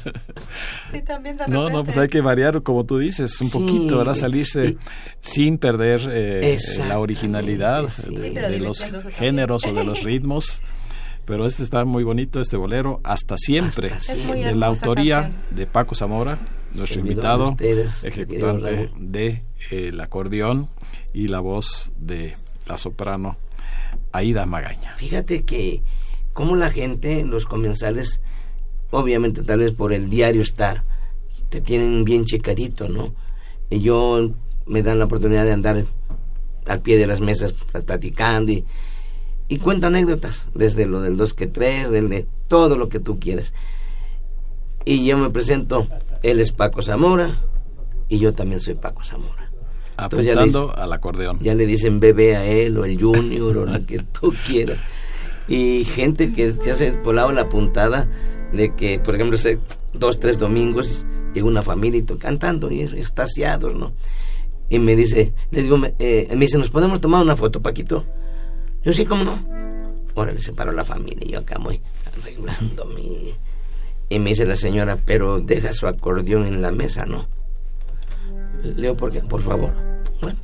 [0.91, 3.99] Sí, también de No, no, pues hay que variar, como tú dices, un Sí, poquito,
[3.99, 4.15] ¿verdad?
[4.15, 4.77] y- Salirse y-
[5.19, 6.57] sin perder eh,
[6.89, 8.15] la originalidad sí.
[8.15, 10.63] de, los géneros o de los ritmos.
[11.27, 15.55] Pero este está muy bonito, este bolero, hasta siempre, Hasta muy de la autoría canción.
[15.57, 16.39] de Paco Zamora,
[16.73, 19.27] nuestro Servidor invitado, ustedes, ejecutante de
[19.69, 20.69] eh, el acordeón
[21.13, 22.33] y la voz de
[22.65, 23.37] la soprano
[24.13, 24.95] Aida Magaña.
[24.95, 25.83] Fíjate que
[26.31, 28.21] como la gente, los comensales,
[28.91, 30.85] obviamente tal vez por el diario estar,
[31.49, 33.13] te tienen bien checadito, ¿no?
[33.69, 34.31] Y yo
[34.65, 35.85] me dan la oportunidad de andar
[36.67, 38.63] al pie de las mesas platicando y,
[39.47, 43.19] y cuento anécdotas, desde lo del 2 que 3, del de todo lo que tú
[43.19, 43.53] quieras.
[44.85, 45.87] Y yo me presento,
[46.23, 47.41] él es Paco Zamora
[48.09, 49.51] y yo también soy Paco Zamora.
[49.97, 51.39] Ya le Apuntando al acordeón.
[51.41, 54.79] ya le dicen bebé a él o el junior o lo que tú quieras.
[55.47, 58.09] Y gente que se hace por lado la puntada
[58.53, 59.59] de que, por ejemplo, hace
[59.93, 63.93] dos, tres domingos llega una familia y to- cantando y extasiados, ¿no?
[64.69, 68.05] Y me dice, les digo, eh, me dice, ¿nos podemos tomar una foto, Paquito?
[68.87, 69.37] Yo sí, ¿cómo no?
[70.15, 73.35] Órale, se paró la familia y yo acá voy arreglándome.
[74.07, 77.27] Y me dice la señora, pero deja su acordeón en la mesa, ¿no?
[78.63, 79.19] Le digo, ¿por qué?
[79.19, 79.75] Por favor.
[80.21, 80.39] Bueno,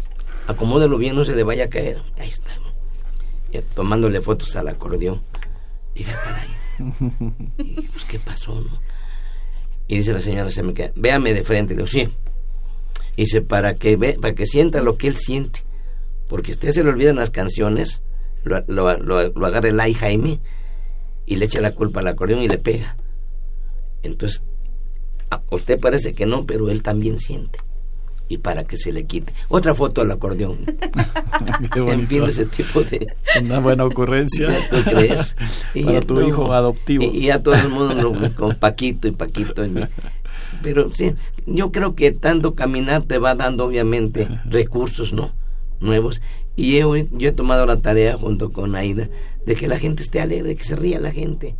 [0.46, 2.04] acomódelo bien, no se le vaya a caer.
[2.20, 2.52] Ahí está.
[3.54, 5.24] Ya tomándole fotos al acordeón.
[5.96, 6.50] Dije, caray.
[7.60, 8.82] Y dije, pues, ¿qué pasó, no?
[9.88, 11.76] Y dice la señora, se me queda, véame de frente.
[11.76, 12.14] Le digo, sí.
[13.16, 15.62] Y dice, para que, ve, para que sienta lo que él siente.
[16.28, 18.02] Porque a usted se le olvidan las canciones,
[18.44, 20.40] lo, lo, lo, lo agarra el ay Jaime
[21.26, 22.98] y le echa la culpa al acordeón y le pega.
[24.04, 24.44] Entonces,
[25.30, 27.60] a usted parece que no, pero él también siente.
[28.30, 29.32] Y para que se le quite.
[29.50, 30.58] Otra foto al acordeón.
[31.74, 33.14] Qué en fin, ese tipo de...
[33.42, 34.50] Una buena ocurrencia.
[34.50, 35.36] ¿Ya tú crees?
[35.74, 37.04] Y Para tu hijo adoptivo.
[37.04, 39.64] Y, y ya todo el mundo lo- con Paquito y Paquito.
[40.62, 41.14] pero sí,
[41.46, 45.32] yo creo que tanto caminar te va dando obviamente recursos, ¿no?
[45.80, 46.22] Nuevos.
[46.56, 49.10] Y yo, yo he tomado la tarea junto con Aida
[49.46, 51.56] de que la gente esté alegre, de que se ría la gente.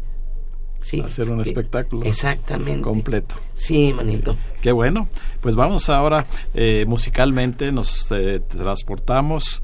[0.82, 1.00] Sí.
[1.00, 2.82] Hacer un espectáculo Exactamente.
[2.82, 3.36] completo.
[3.56, 4.36] Sí, manito.
[4.62, 5.08] Qué bueno.
[5.40, 9.64] Pues vamos ahora eh, musicalmente, nos eh, transportamos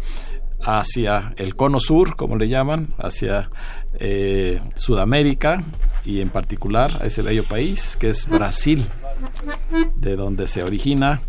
[0.61, 3.49] hacia el cono sur, como le llaman, hacia
[3.99, 5.63] eh, Sudamérica
[6.05, 8.86] y en particular a ese bello país que es Brasil,
[9.97, 11.21] de donde se origina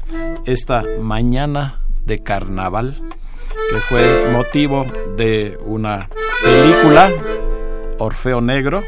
[0.46, 2.96] esta mañana de carnaval
[3.70, 4.86] que fue motivo
[5.16, 6.08] de una
[6.42, 7.10] película
[7.98, 8.82] Orfeo Negro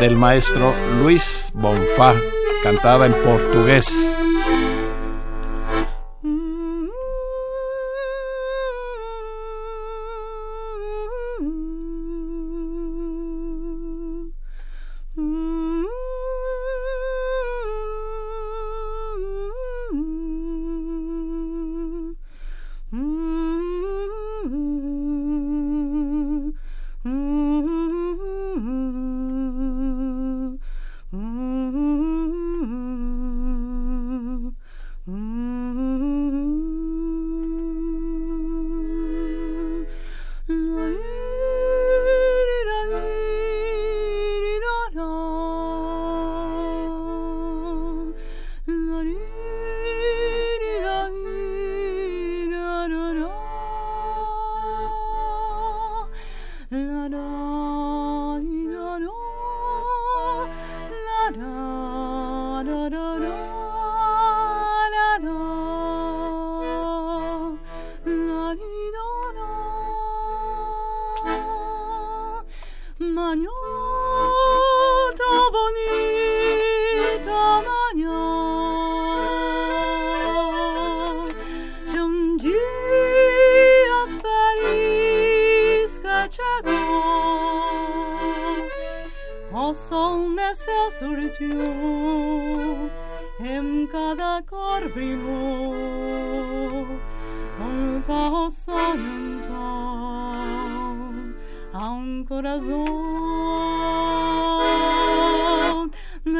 [0.00, 2.14] del maestro Luis Bonfá,
[2.62, 4.16] cantada en portugués.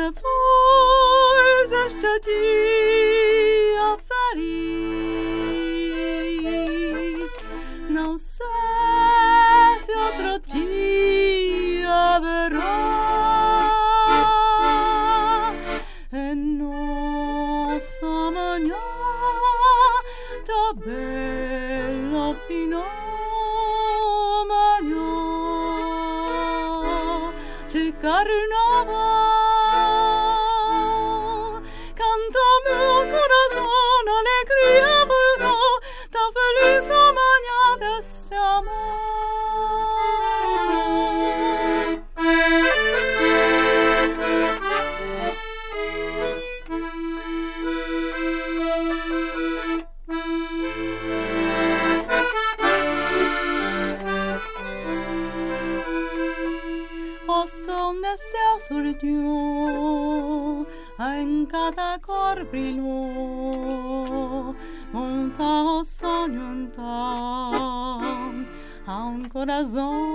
[0.02, 2.20] Depois este
[62.34, 62.88] cor brilló
[64.92, 65.32] un
[65.84, 66.70] sonho
[68.86, 70.11] a un corazón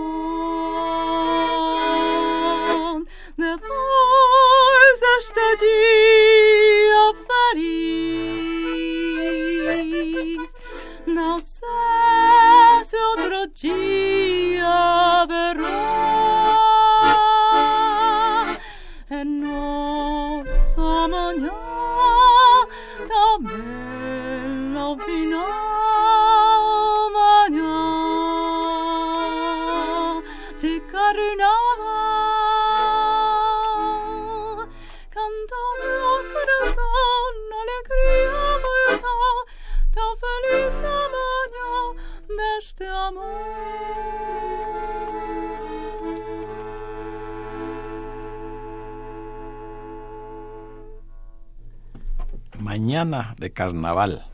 [52.87, 54.25] Mañana de Carnaval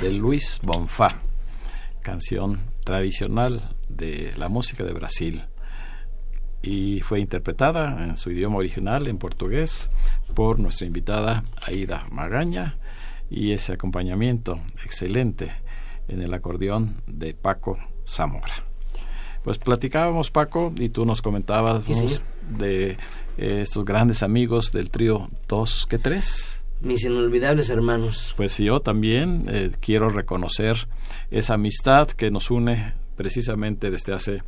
[0.00, 1.16] de Luis Bonfá,
[2.02, 5.42] canción tradicional de la música de Brasil
[6.62, 9.90] y fue interpretada en su idioma original, en portugués,
[10.36, 12.78] por nuestra invitada Aida Magaña
[13.28, 15.50] y ese acompañamiento excelente
[16.06, 17.76] en el acordeón de Paco
[18.06, 18.54] Zamora.
[19.42, 21.84] Pues platicábamos, Paco, y tú nos comentabas
[22.56, 22.90] de
[23.36, 26.49] eh, estos grandes amigos del trío Dos que Tres.
[26.80, 28.34] Mis inolvidables hermanos.
[28.36, 30.88] Pues yo también eh, quiero reconocer
[31.30, 34.42] esa amistad que nos une precisamente desde hace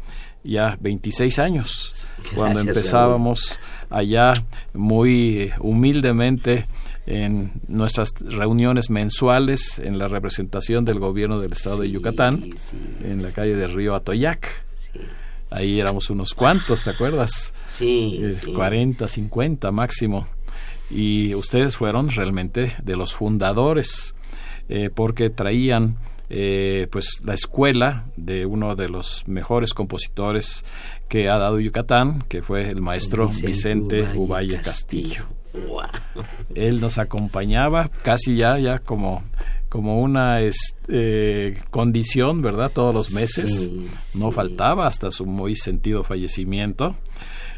[0.45, 3.61] ya 26 años, cuando empezábamos
[3.91, 4.33] allá
[4.73, 6.67] muy humildemente
[7.07, 12.43] en nuestras reuniones mensuales en la representación del gobierno del estado de Yucatán,
[13.03, 14.49] en la calle del río Atoyac.
[15.51, 17.53] Ahí éramos unos cuantos, ¿te acuerdas?
[17.69, 18.23] Sí.
[18.55, 20.27] 40, eh, 50 máximo.
[20.95, 24.15] Y ustedes fueron realmente de los fundadores,
[24.69, 25.97] eh, porque traían
[26.29, 30.65] eh, pues la escuela de uno de los mejores compositores
[31.09, 35.25] que ha dado Yucatán, que fue el maestro Vicente, Uvalle Castillo.
[36.55, 39.23] Él nos acompañaba casi ya, ya como
[39.73, 42.71] como una este, condición, ¿verdad?
[42.71, 43.71] Todos los meses,
[44.13, 46.95] no faltaba hasta su muy sentido fallecimiento.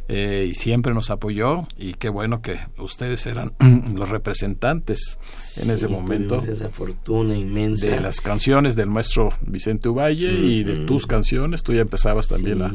[0.06, 3.54] Eh, y siempre nos apoyó y qué bueno que ustedes eran
[3.94, 5.18] los representantes
[5.56, 7.86] en ese momento esa fortuna inmensa.
[7.86, 11.62] de las canciones del maestro Vicente Uvalle y de tus canciones.
[11.62, 12.74] Tú ya empezabas también a,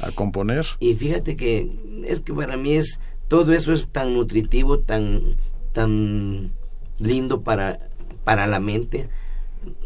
[0.00, 0.66] a, componer.
[0.78, 1.68] Y fíjate que
[2.04, 5.36] es que para mí es todo eso es tan nutritivo tan
[5.72, 6.52] tan
[7.00, 7.80] lindo para
[8.22, 9.08] para la mente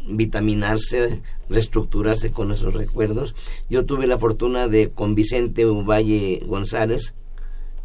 [0.06, 3.34] vitaminarse, reestructurarse con esos recuerdos.
[3.68, 7.14] Yo tuve la fortuna de con Vicente Uvalle González,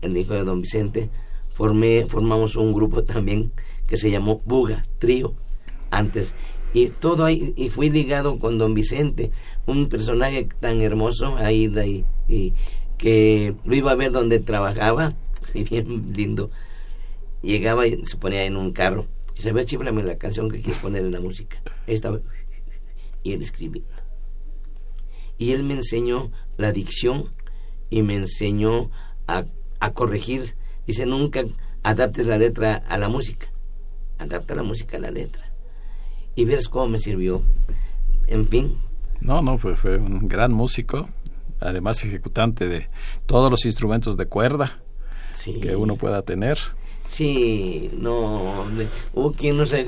[0.01, 1.09] el hijo de don Vicente,
[1.53, 3.51] formé, formamos un grupo también
[3.87, 5.33] que se llamó Buga, Trío,
[5.91, 6.33] antes.
[6.73, 9.31] Y todo ahí, y fui ligado con don Vicente,
[9.65, 12.53] un personaje tan hermoso, ahí y, y
[12.97, 15.13] que lo iba a ver donde trabajaba,
[15.53, 16.51] y bien lindo.
[17.41, 19.05] Llegaba y se ponía en un carro
[19.37, 21.61] y se ve, chiflame la canción que quieres poner en la música.
[21.85, 22.19] Esta,
[23.23, 23.91] y él escribiendo.
[25.37, 27.29] Y él me enseñó la dicción
[27.89, 28.89] y me enseñó
[29.27, 29.45] a,
[29.79, 30.55] a corregir.
[30.87, 31.43] Dice, nunca
[31.83, 33.47] adaptes la letra a la música.
[34.17, 35.51] Adapta la música a la letra.
[36.35, 37.43] Y ves cómo me sirvió.
[38.27, 38.77] En fin.
[39.19, 41.07] No, no, fue, fue un gran músico,
[41.59, 42.89] además ejecutante de
[43.25, 44.79] todos los instrumentos de cuerda
[45.33, 45.59] Sí.
[45.59, 46.57] que uno pueda tener.
[47.17, 48.87] Sí, no, hombre.
[49.11, 49.87] Hubo quien no sé.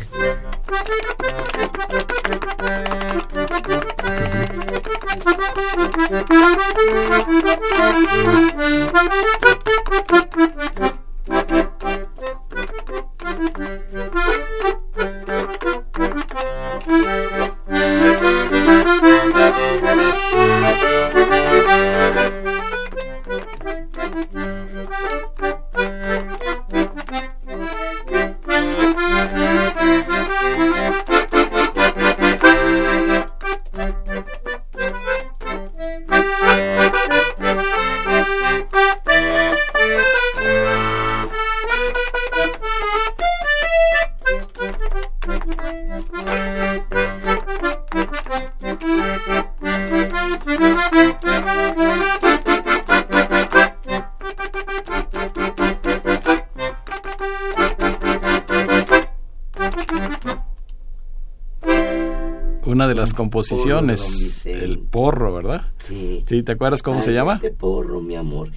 [62.99, 65.61] Las composiciones, Porro, el porro, ¿verdad?
[65.79, 66.23] Sí.
[66.27, 67.35] Sí, ¿te acuerdas cómo se llama?
[67.35, 68.51] Este porro, mi amor.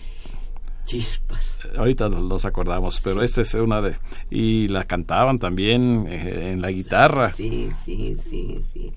[0.85, 1.59] Chispas.
[1.77, 3.95] Ahorita nos los acordamos, pero esta es una de...
[4.31, 8.93] Y la cantaban también eh, en la guitarra, Sí, sí, sí, sí.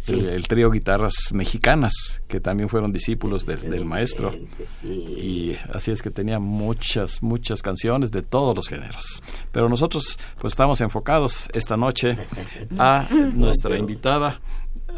[0.00, 0.12] Sí.
[0.18, 4.34] el, el trío Guitarras Mexicanas, que también fueron discípulos del- del maestro.
[4.80, 4.88] Sí.
[4.88, 9.22] Y así es que tenía muchas, muchas canciones de todos los géneros.
[9.50, 12.18] Pero nosotros pues estamos enfocados esta noche
[12.78, 14.40] a nuestra invitada,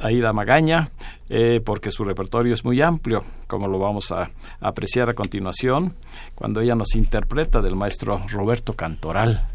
[0.03, 0.90] Aida Magaña,
[1.28, 4.30] eh, porque su repertorio es muy amplio, como lo vamos a, a
[4.61, 5.94] apreciar a continuación,
[6.34, 9.47] cuando ella nos interpreta del maestro Roberto Cantoral.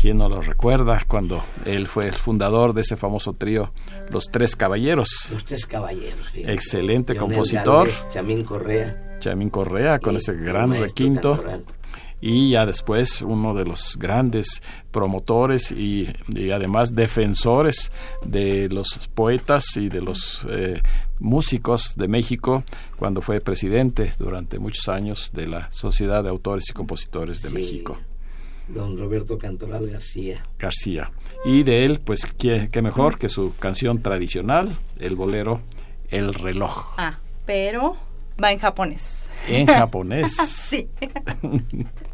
[0.00, 3.70] ¿Quién no lo recuerda cuando él fue el fundador de ese famoso trío
[4.08, 5.08] Los Tres Caballeros?
[5.32, 6.30] Los tres caballeros.
[6.34, 7.86] Excelente Leonel compositor.
[7.86, 9.18] Gálvez, Chamín Correa.
[9.18, 11.64] Chamín Correa con y ese gran requinto Cantoral.
[12.20, 17.90] Y ya después uno de los grandes promotores y, y además defensores
[18.24, 20.80] de los poetas y de los eh,
[21.18, 22.62] músicos de México
[22.98, 27.54] cuando fue presidente durante muchos años de la Sociedad de Autores y Compositores de Sí.
[27.54, 27.98] México.
[28.68, 30.44] Don Roberto Cantoral García.
[30.58, 31.10] García.
[31.44, 35.60] Y de él, pues, qué, qué mejor que su canción tradicional, el bolero
[36.10, 37.96] El reloj, Ah, pero
[38.42, 39.28] va en japonés.
[39.48, 40.36] en japonés.
[40.46, 40.88] Sí.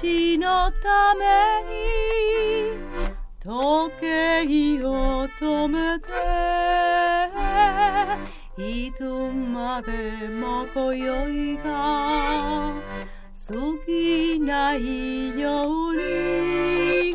[0.00, 2.80] ちのために
[3.38, 6.08] 時計を止めて
[8.56, 9.92] いつまで
[10.28, 12.72] も今宵が
[13.46, 13.54] 過
[13.86, 17.14] ぎないように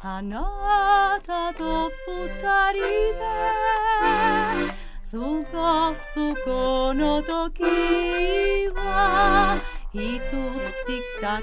[0.00, 2.82] あなたと二人
[3.18, 3.20] で
[5.10, 5.18] 過
[5.52, 7.64] ごすこの時
[8.76, 9.58] は
[9.92, 10.30] いつ
[10.86, 11.40] きた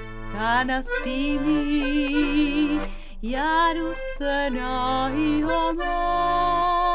[0.64, 2.80] 悲しみ。
[3.20, 5.82] やるせない思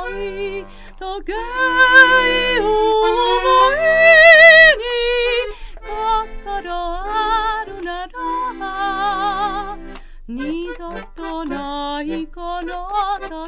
[0.08, 0.66] い
[0.97, 1.34] 時計
[2.60, 2.66] 思
[3.74, 3.82] い
[4.80, 4.86] に
[5.84, 9.78] 心あるなら
[10.30, 12.88] 二度とないこの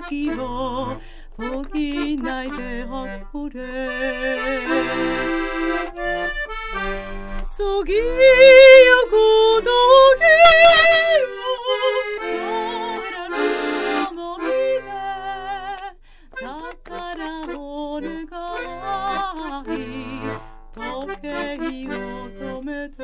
[0.02, 0.98] 時を
[1.38, 3.06] 補いであ
[3.50, 3.66] れ
[7.46, 8.04] そぎよ
[9.12, 9.16] ご
[9.62, 9.70] ど
[10.16, 10.24] ぎ
[11.22, 11.28] よ
[13.04, 13.36] なら
[14.12, 14.88] のもみで
[16.36, 19.70] 宝物がない
[20.74, 20.78] 時
[21.22, 21.28] 計
[21.88, 21.92] を
[22.30, 23.04] 止めて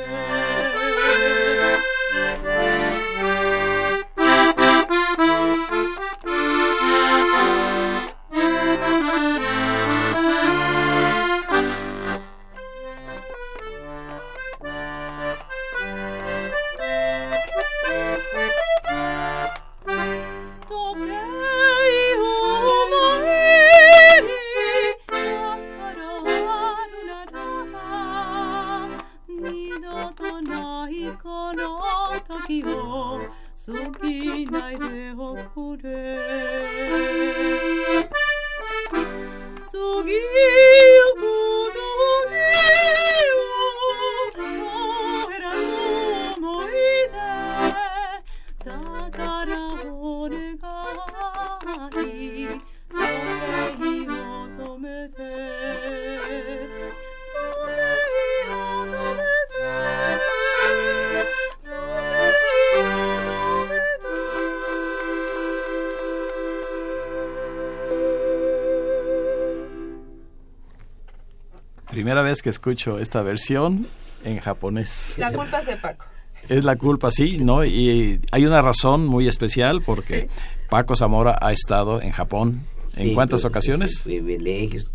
[72.32, 73.86] vez que escucho esta versión
[74.24, 75.16] en japonés.
[75.18, 76.06] La culpa es de Paco.
[76.50, 77.64] Es la culpa, sí, ¿no?
[77.64, 80.28] Y hay una razón muy especial porque
[80.70, 82.66] Paco Zamora ha estado en Japón.
[82.96, 84.02] ¿En Sí, cuántas pues, ocasiones?
[84.04, 84.90] privilegios.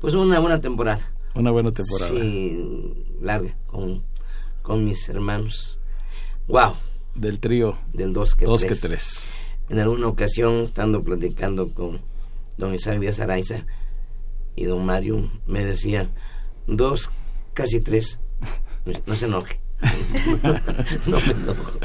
[0.00, 1.10] Pues una buena temporada.
[1.34, 2.10] Una buena temporada.
[2.10, 4.02] Sí, larga, con,
[4.62, 5.78] con mis hermanos.
[6.48, 6.74] Wow,
[7.14, 8.72] Del trío del 2 que Dos 3.
[8.80, 9.32] que tres.
[9.68, 12.00] En alguna ocasión, estando platicando con
[12.58, 13.66] don Isaac Díaz Araiza
[14.56, 16.10] y don Mario, me decía,
[16.66, 17.10] dos,
[17.54, 18.18] casi tres.
[19.06, 19.60] No se enoje.
[21.06, 21.78] no me enojo.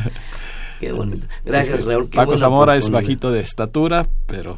[0.79, 1.27] Qué bonito.
[1.45, 2.09] Gracias, Raúl.
[2.09, 4.57] qué Paco Zamora es bajito de estatura, pero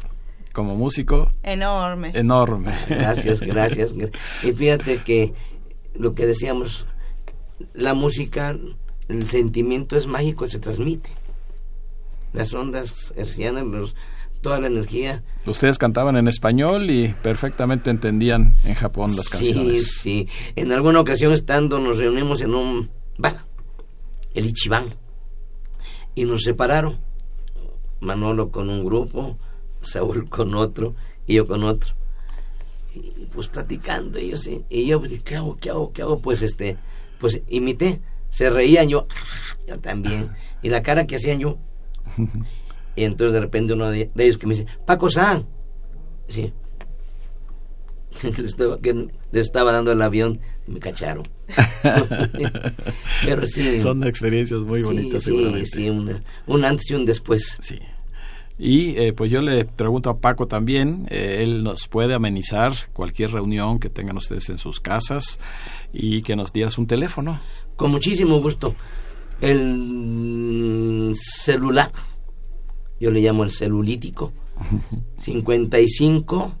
[0.52, 2.12] como músico Enorme.
[2.14, 2.72] enorme.
[2.88, 3.94] Gracias, gracias.
[4.42, 5.32] Y fíjate que
[5.94, 6.86] lo que decíamos,
[7.72, 8.56] la música,
[9.08, 11.10] el sentimiento es mágico, se transmite.
[12.32, 13.96] Las ondas hercianas, los,
[14.40, 15.22] toda la energía.
[15.46, 19.92] Ustedes cantaban en español y perfectamente entendían en Japón las Sí, canciones.
[20.00, 20.28] sí.
[20.56, 23.44] En alguna ocasión estando nos reunimos en un bar,
[24.34, 24.94] el Ichiban,
[26.14, 26.98] y nos separaron.
[28.00, 29.36] Manolo con un grupo,
[29.82, 30.94] Saúl con otro
[31.26, 31.94] y yo con otro.
[32.94, 35.56] Y pues platicando y yo sí, y yo pues, ¿qué hago?
[35.58, 35.92] ¿Qué hago?
[35.92, 36.18] ¿Qué hago?
[36.20, 36.76] Pues este,
[37.18, 39.06] pues imité, se reían yo,
[39.68, 40.30] yo también,
[40.62, 41.58] y la cara que hacían yo.
[43.00, 45.46] Y entonces de repente uno de, ellos que me dice, Paco San,
[46.28, 46.52] sí,
[48.22, 51.26] le estaba, que le estaba dando el avión me cacharon.
[53.24, 53.80] Pero sí.
[53.80, 55.64] Son experiencias muy bonitas, sí, seguramente.
[55.66, 57.56] Sí, una- un antes y un después.
[57.60, 57.78] Sí.
[58.58, 63.30] Y eh, pues yo le pregunto a Paco también, eh, él nos puede amenizar cualquier
[63.32, 65.38] reunión que tengan ustedes en sus casas
[65.94, 67.40] y que nos dieras un teléfono.
[67.76, 68.74] Con muchísimo gusto.
[69.40, 71.90] El celular,
[73.00, 74.32] yo le llamo el celulítico,
[75.18, 76.52] 55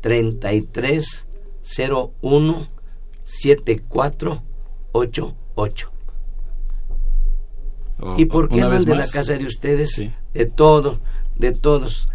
[0.00, 1.26] 33
[2.22, 2.68] 01
[3.24, 4.42] 74
[4.92, 5.90] 88.
[8.00, 9.90] O- ¿Y por qué no el de la casa de ustedes?
[9.92, 10.10] Sí.
[10.32, 10.98] De todo,
[11.36, 12.08] de todos.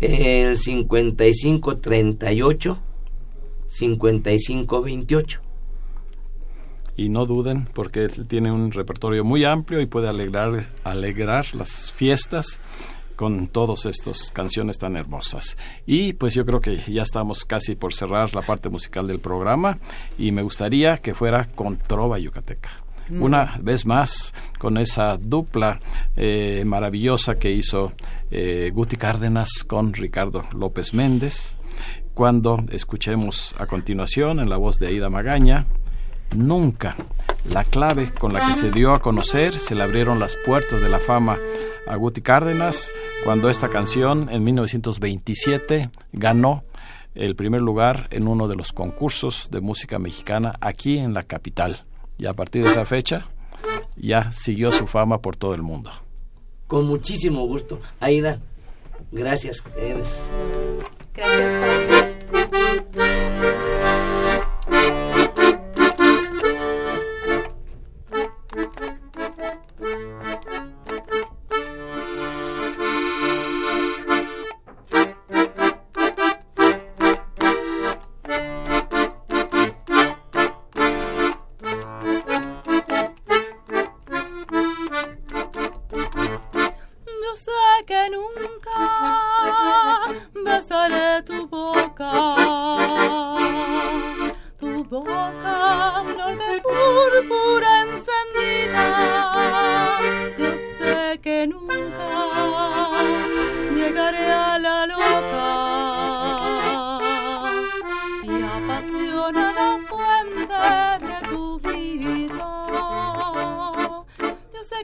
[0.00, 2.78] El 55 38
[3.68, 5.40] 55 28.
[6.96, 12.60] Y no duden porque tiene un repertorio muy amplio y puede alegrar, alegrar las fiestas
[13.18, 15.56] con todas estas canciones tan hermosas.
[15.86, 19.76] Y pues yo creo que ya estamos casi por cerrar la parte musical del programa
[20.16, 22.70] y me gustaría que fuera con Trova Yucateca.
[23.10, 25.80] Una vez más, con esa dupla
[26.14, 27.92] eh, maravillosa que hizo
[28.30, 31.56] eh, Guti Cárdenas con Ricardo López Méndez,
[32.14, 35.66] cuando escuchemos a continuación en la voz de Aida Magaña,
[36.34, 36.96] Nunca.
[37.50, 40.88] La clave con la que se dio a conocer, se le abrieron las puertas de
[40.88, 41.38] la fama
[41.86, 42.92] a Guti Cárdenas
[43.24, 46.64] cuando esta canción en 1927 ganó
[47.14, 51.84] el primer lugar en uno de los concursos de música mexicana aquí en la capital.
[52.18, 53.26] Y a partir de esa fecha
[53.96, 55.90] ya siguió su fama por todo el mundo.
[56.66, 57.80] Con muchísimo gusto.
[58.00, 58.40] Aida,
[59.10, 59.64] gracias.
[59.76, 60.30] Eres
[61.14, 62.08] Gracias.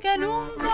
[0.05, 0.74] Que nunca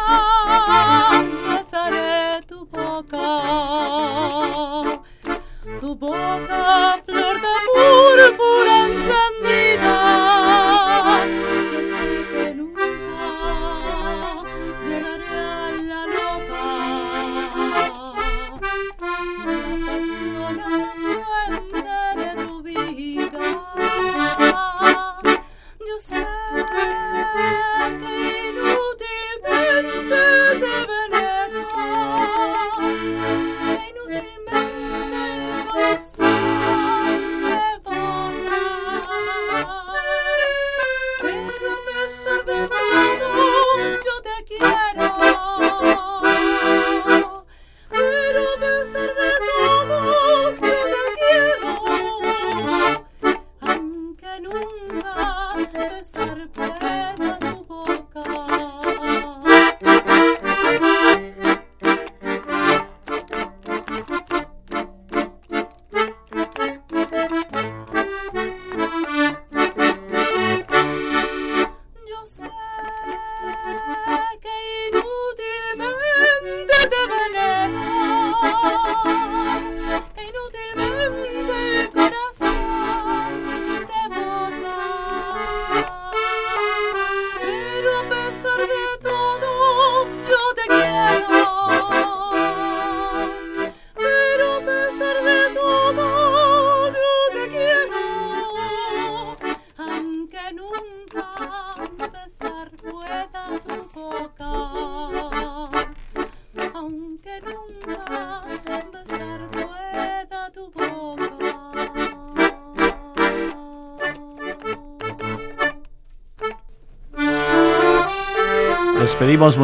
[119.20, 119.58] despedimos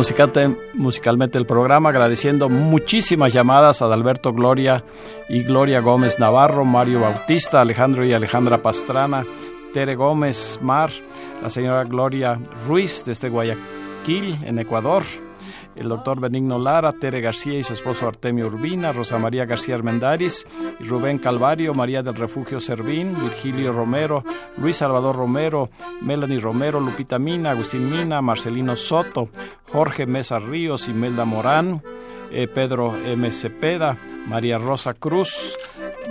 [0.74, 4.84] musicalmente el programa agradeciendo muchísimas llamadas a Alberto Gloria
[5.30, 9.24] y Gloria Gómez Navarro, Mario Bautista, Alejandro y Alejandra Pastrana,
[9.72, 10.90] Tere Gómez Mar,
[11.42, 12.38] la señora Gloria
[12.68, 15.04] Ruiz desde Guayaquil, en Ecuador,
[15.76, 20.46] el doctor Benigno Lara, Tere García y su esposo Artemio Urbina, Rosa María García Armendáriz,
[20.80, 24.24] Rubén Calvario, María del Refugio Servín, Virgilio Romero,
[24.56, 25.68] Luis Salvador Romero,
[26.00, 29.28] Melanie Romero, Lupita Mina, Agustín Mina, Marcelino Soto,
[29.70, 31.82] Jorge Mesa Ríos, Imelda Morán,
[32.30, 33.30] eh, Pedro M.
[33.30, 33.96] Cepeda,
[34.26, 35.56] María Rosa Cruz,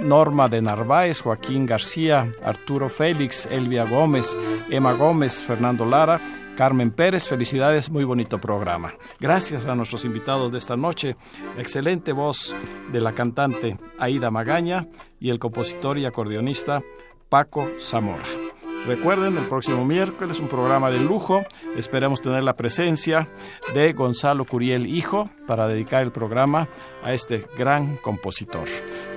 [0.01, 4.37] Norma de Narváez, Joaquín García, Arturo Félix, Elvia Gómez,
[4.69, 6.19] Emma Gómez, Fernando Lara
[6.55, 8.93] Carmen Pérez, felicidades, muy bonito programa.
[9.19, 11.15] Gracias a nuestros invitados de esta noche,
[11.55, 12.55] la excelente voz
[12.91, 14.87] de la cantante Aida Magaña
[15.19, 16.81] y el compositor y acordeonista
[17.29, 18.44] Paco Zamora.
[18.87, 21.43] Recuerden, el próximo miércoles un programa de lujo.
[21.75, 23.27] Esperamos tener la presencia
[23.73, 26.67] de Gonzalo Curiel Hijo para dedicar el programa
[27.03, 28.67] a este gran compositor.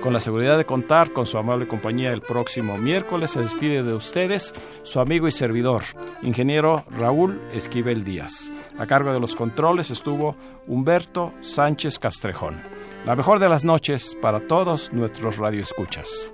[0.01, 3.93] Con la seguridad de contar con su amable compañía el próximo miércoles, se despide de
[3.93, 5.83] ustedes su amigo y servidor,
[6.23, 8.51] ingeniero Raúl Esquivel Díaz.
[8.79, 12.59] A cargo de los controles estuvo Humberto Sánchez Castrejón.
[13.05, 16.33] La mejor de las noches para todos nuestros radioescuchas.